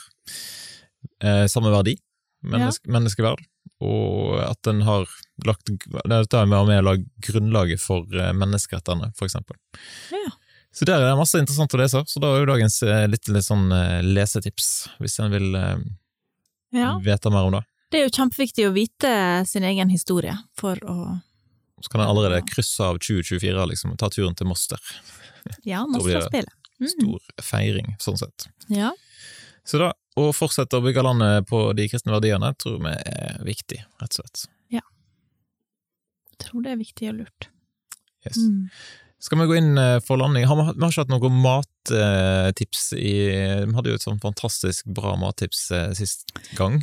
eh, 1.20 1.46
samme 1.50 1.72
verdi, 1.74 1.96
menneske, 2.46 2.86
menneskeverd, 2.94 3.42
og 3.82 4.38
at 4.40 4.70
en 4.70 4.84
har 4.86 5.08
lagt 5.44 5.68
Dette 5.68 6.38
er 6.38 6.46
med 6.46 6.60
å 6.62 6.82
lage 6.86 7.04
grunnlaget 7.26 7.82
for 7.82 8.06
eh, 8.14 8.32
menneskerettene, 8.32 9.10
for 9.18 9.26
eksempel. 9.26 9.58
Ja. 10.14 10.30
Så 10.76 10.84
der 10.84 11.00
er 11.00 11.08
det 11.08 11.16
masse 11.16 11.40
interessant 11.40 11.72
å 11.72 11.78
lese, 11.80 12.02
så 12.04 12.20
da 12.20 12.34
er 12.34 12.42
jo 12.42 12.48
dagens 12.50 12.82
eh, 12.84 13.06
litt, 13.08 13.30
litt 13.32 13.46
sånn 13.46 13.70
eh, 13.72 14.02
lesetips, 14.04 14.66
hvis 15.00 15.14
en 15.24 15.32
vil 15.32 15.54
eh, 15.56 15.78
ja. 16.76 16.90
vite 17.00 17.32
mer 17.32 17.48
om 17.48 17.56
det. 17.56 17.62
Det 17.94 18.00
er 18.00 18.04
jo 18.04 18.12
kjempeviktig 18.12 18.66
å 18.68 18.74
vite 18.74 19.12
sin 19.48 19.64
egen 19.64 19.88
historie 19.88 20.34
for 20.58 20.80
å 20.84 20.96
Så 21.80 21.92
kan 21.92 22.02
en 22.02 22.10
allerede 22.10 22.42
krysse 22.48 22.84
av 22.84 22.98
2024, 23.00 23.64
liksom, 23.72 23.94
og 23.94 24.00
ta 24.00 24.10
turen 24.12 24.36
til 24.36 24.50
Moster. 24.50 24.80
Ja, 25.64 25.86
Mosterspillet. 25.92 26.52
Mm. 26.76 26.90
Stor 26.92 27.40
feiring, 27.40 27.94
sånn 28.02 28.20
sett. 28.20 28.48
Ja. 28.68 28.92
Så 29.64 29.80
da, 29.80 29.94
å 30.20 30.28
fortsette 30.36 30.76
å 30.76 30.84
bygge 30.84 31.06
landet 31.06 31.48
på 31.48 31.62
de 31.78 31.88
kristne 31.88 32.12
verdiene, 32.12 32.52
tror 32.60 32.82
vi 32.84 32.92
er 32.92 33.40
viktig, 33.48 33.80
rett 34.02 34.12
og 34.12 34.20
slett. 34.20 34.44
Ja. 34.76 34.84
Jeg 36.34 36.44
tror 36.44 36.68
det 36.68 36.76
er 36.76 36.80
viktig 36.84 37.10
og 37.14 37.18
lurt. 37.22 37.48
Yes. 38.26 38.36
Mm. 38.36 38.68
Skal 39.22 39.40
vi 39.40 39.46
gå 39.48 39.56
inn 39.58 39.78
eh, 39.80 39.98
for 40.04 40.20
landing? 40.20 40.44
Har 40.48 40.58
vi, 40.58 40.66
har 40.68 40.90
ikke 40.90 41.04
hatt 41.06 41.12
noen 41.12 41.38
mattips 41.40 42.90
i 42.96 43.14
Vi 43.64 43.76
hadde 43.76 43.92
jo 43.94 44.00
et 44.00 44.04
sånn 44.04 44.20
fantastisk 44.22 44.88
bra 44.92 45.14
mattips 45.20 45.70
eh, 45.72 45.92
sist 45.96 46.28
gang. 46.58 46.82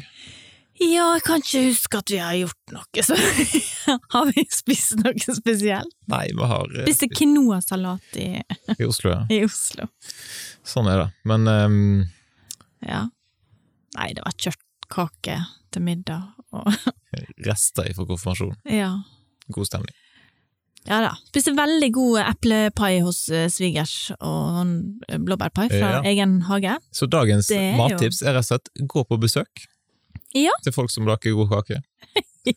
Ja, 0.82 1.12
jeg 1.14 1.24
kan 1.28 1.44
ikke 1.44 1.62
huske 1.68 2.00
at 2.02 2.12
vi 2.12 2.18
har 2.18 2.34
gjort 2.34 2.74
noe, 2.74 3.04
så 3.06 3.16
har 4.16 4.30
vi 4.34 4.46
spist 4.50 4.98
noe 5.04 5.36
spesielt? 5.38 5.94
Nei, 6.10 6.26
vi 6.34 6.50
har 6.50 6.66
eh, 6.74 6.88
Spiste 6.88 7.12
quinoasalat 7.14 8.18
i, 8.20 8.30
i 8.80 8.88
Oslo, 8.88 9.14
ja. 9.14 9.22
i 9.30 9.44
Oslo. 9.46 9.88
Sånn 10.66 10.90
er 10.90 11.04
det. 11.04 11.10
Men 11.30 11.50
um... 11.52 11.82
Ja. 12.84 13.06
Nei, 13.94 14.10
det 14.18 14.26
var 14.26 14.34
kjøttkake 14.36 15.38
til 15.74 15.86
middag 15.86 16.34
og 16.54 16.74
rester 17.48 17.94
fra 17.94 18.08
konfirmasjon. 18.10 18.58
Ja. 18.74 18.96
God 19.54 19.70
stemning. 19.70 19.94
Ja 20.88 20.98
da. 21.06 21.12
Spiste 21.30 21.54
veldig 21.56 21.90
god 21.96 22.18
eplepai 22.26 22.98
hos 23.06 23.22
eh, 23.32 23.46
svigers, 23.52 24.12
og 24.20 24.50
sånn 24.58 24.74
blåbærpai 25.24 25.70
fra 25.72 25.92
Ja. 25.98 26.02
egen 26.12 26.42
hage. 26.50 26.74
Så 26.92 27.08
dagens 27.08 27.50
er 27.56 27.78
mattips 27.80 28.22
er 28.22 28.34
rett 28.36 28.44
og 28.44 28.50
slett 28.52 28.70
gå 28.92 29.06
på 29.08 29.18
besøk 29.22 29.68
Ja. 30.36 30.52
til 30.64 30.74
folk 30.76 30.92
som 30.92 31.06
baker 31.06 31.32
god 31.38 31.50
kake. 31.56 31.82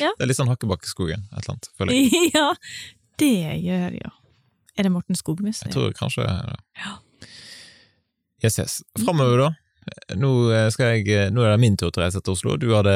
Ja. 0.00 0.10
Det 0.16 0.22
er 0.24 0.28
litt 0.30 0.38
sånn 0.38 0.48
Hakkebakkeskogen, 0.48 1.24
et 1.28 1.42
eller 1.42 1.50
annet, 1.56 1.66
føler 1.76 1.92
jeg. 1.92 2.30
ja, 2.36 2.46
det 3.20 3.32
gjør 3.62 3.96
jo 3.98 4.10
Er 4.78 4.86
det 4.86 4.92
Morten 4.94 5.14
Skogmus? 5.18 5.60
Jeg 5.62 5.74
tror 5.74 5.92
kanskje 5.98 6.24
det. 6.24 6.54
Ja. 6.80 6.94
Yes, 8.42 8.56
yes. 8.58 8.78
Framover, 9.04 9.38
da. 9.38 9.50
Nå, 10.16 10.30
eh, 10.54 10.68
jeg, 10.78 11.30
nå 11.34 11.44
er 11.44 11.54
det 11.54 11.60
min 11.62 11.76
tur 11.76 11.90
til 11.92 12.02
å 12.02 12.06
reise 12.06 12.22
til 12.24 12.34
Oslo. 12.34 12.56
Du 12.60 12.70
hadde 12.72 12.94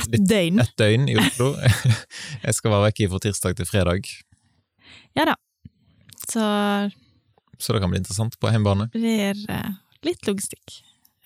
Ett 0.00 0.16
døgn! 0.30 0.62
Et 0.62 0.74
døgn 0.78 1.08
i 1.10 1.16
Oslo. 1.18 1.52
Jeg 2.46 2.56
skal 2.56 2.74
være 2.74 2.88
vekke 2.88 3.10
fra 3.12 3.22
tirsdag 3.26 3.58
til 3.58 3.68
fredag, 3.68 4.10
Ja 5.18 5.26
da. 5.32 5.36
Så 6.30 6.42
så 7.60 7.72
det 7.72 7.80
kan 7.80 7.90
bli 7.92 7.98
interessant 8.00 8.38
på 8.40 8.48
hjemmebane. 8.48 8.86
det 8.92 9.00
blir 9.00 9.40
eh, 9.52 9.72
litt 10.06 10.26
logistikk. 10.26 10.78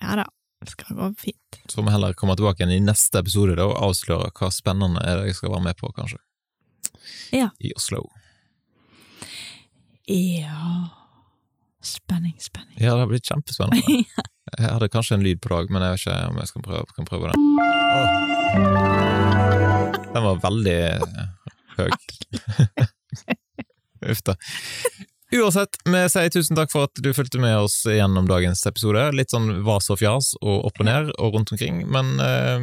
Ja 0.03 0.17
da. 0.19 0.25
Det 0.65 0.73
skal 0.73 0.97
gå 0.97 1.07
fint. 1.19 1.59
Så 1.69 1.77
får 1.77 1.85
vi 1.85 1.93
heller 1.93 2.17
komme 2.17 2.35
tilbake 2.35 2.63
igjen 2.63 2.73
i 2.75 2.83
neste 2.83 3.21
episode 3.21 3.55
da, 3.55 3.69
og 3.69 3.79
avsløre 3.89 4.33
hva 4.35 4.49
spennende 4.51 5.03
er 5.05 5.21
det 5.21 5.29
jeg 5.29 5.39
skal 5.39 5.53
være 5.53 5.67
med 5.69 5.79
på, 5.79 5.91
kanskje. 5.95 6.19
Ja. 7.31 7.49
I 7.63 7.71
Oslo. 7.77 8.03
Ja 10.11 11.04
Spenning, 11.85 12.33
spenning. 12.39 12.77
Ja, 12.81 12.93
det 12.93 12.99
har 12.99 13.07
blitt 13.07 13.27
kjempespennende. 13.29 13.81
Jeg 14.57 14.69
hadde 14.71 14.89
kanskje 14.89 15.15
en 15.19 15.25
lyd 15.25 15.41
på 15.41 15.49
dag, 15.51 15.69
men 15.73 15.81
jeg 15.81 15.91
vet 15.91 16.01
ikke 16.05 16.15
om 16.29 16.35
jeg 16.37 16.49
skal 16.51 16.63
prøve, 16.63 16.85
kan 16.95 17.07
prøve 17.09 17.31
den. 17.31 17.37
Oh. 17.97 18.35
Den 20.13 20.23
var 20.23 20.37
veldig 20.43 20.75
eh, 20.85 21.25
høy. 21.79 21.89
Uff 24.13 24.21
da. 24.29 24.35
Uansett, 25.35 25.79
vi 25.83 26.03
sier 26.13 26.29
tusen 26.31 26.55
takk 26.55 26.71
for 26.71 26.85
at 26.87 27.01
du 27.01 27.09
fulgte 27.17 27.41
med 27.41 27.57
oss 27.57 27.81
gjennom 27.89 28.29
dagens 28.29 28.61
episode. 28.69 29.01
Litt 29.17 29.33
sånn 29.33 29.49
vas 29.65 29.89
og 29.91 29.99
fjas 29.99 30.35
og 30.39 30.69
opp 30.69 30.77
og 30.79 30.87
ned 30.87 31.09
og 31.17 31.35
rundt 31.35 31.51
omkring. 31.57 31.81
Men 31.91 32.15
eh, 32.23 32.59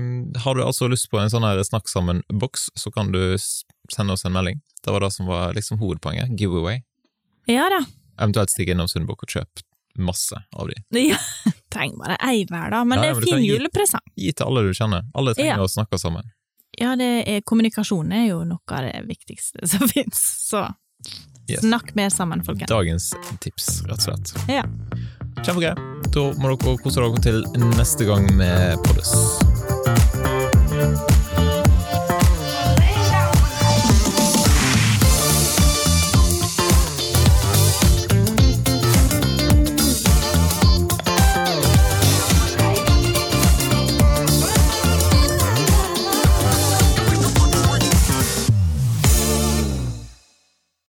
har 0.46 0.54
du 0.56 0.62
altså 0.64 0.88
lyst 0.90 1.10
på 1.12 1.18
en 1.20 1.32
sånn 1.34 1.46
her 1.46 1.60
snakk 1.66 1.90
sammen-boks, 1.92 2.70
så 2.78 2.94
kan 2.94 3.10
du 3.12 3.36
sende 3.92 4.14
oss 4.14 4.24
en 4.24 4.38
melding. 4.38 4.62
Det 4.82 4.94
var 4.94 5.02
det 5.04 5.12
som 5.18 5.26
var 5.28 5.52
liksom 5.58 5.82
hovedpoenget. 5.82 6.32
Giveaway. 6.38 6.80
Ja 7.50 7.66
da. 7.74 7.82
Eventuelt 8.18 8.50
stikke 8.50 8.74
innom 8.74 8.88
Sundbukk 8.88 9.22
og 9.24 9.28
kjøp 9.28 9.62
masse 9.98 10.36
av 10.56 10.68
de. 10.68 10.76
Ja, 11.12 11.18
trenger 11.72 11.96
bare 12.00 12.16
ei 12.28 12.44
hver, 12.48 12.70
da. 12.70 12.82
Men 12.84 12.98
Ja, 12.98 13.02
det 13.02 13.10
er 13.16 13.20
du 13.20 13.26
fin 13.26 13.44
julepresang. 13.44 14.04
gi- 14.16 14.26
Gi 14.28 14.32
til 14.32 14.46
alle 14.46 14.62
du 14.68 14.72
kjenner. 14.76 15.02
Alle 15.14 15.34
trenger 15.34 15.56
Ja. 15.56 15.64
å 15.64 15.68
snakke 15.68 15.98
sammen. 16.00 16.30
Ja, 16.80 16.94
det 16.96 17.28
er, 17.28 17.40
kommunikasjon 17.44 18.12
er 18.16 18.26
jo 18.30 18.44
noe 18.44 18.60
av 18.72 18.86
det 18.86 19.02
viktigste 19.08 19.66
som 19.72 19.86
fins, 19.88 20.20
så 20.48 20.68
Yes. 21.50 21.60
snakk 21.64 21.94
mer 21.98 22.08
sammen, 22.14 22.40
folkens. 22.46 22.68
Dagens 22.70 23.10
tips, 23.42 23.82
rett 23.88 23.98
og 23.98 24.04
slett. 24.06 24.32
Ja. 24.48 24.62
Kjempegøy. 25.42 25.74
Da 26.14 26.20
må 26.38 26.52
dere 26.54 26.76
kose 26.78 27.00
dere 27.02 27.20
til 27.24 27.42
neste 27.74 28.06
gang 28.06 28.28
med 28.38 28.78
Poddes. 28.86 29.10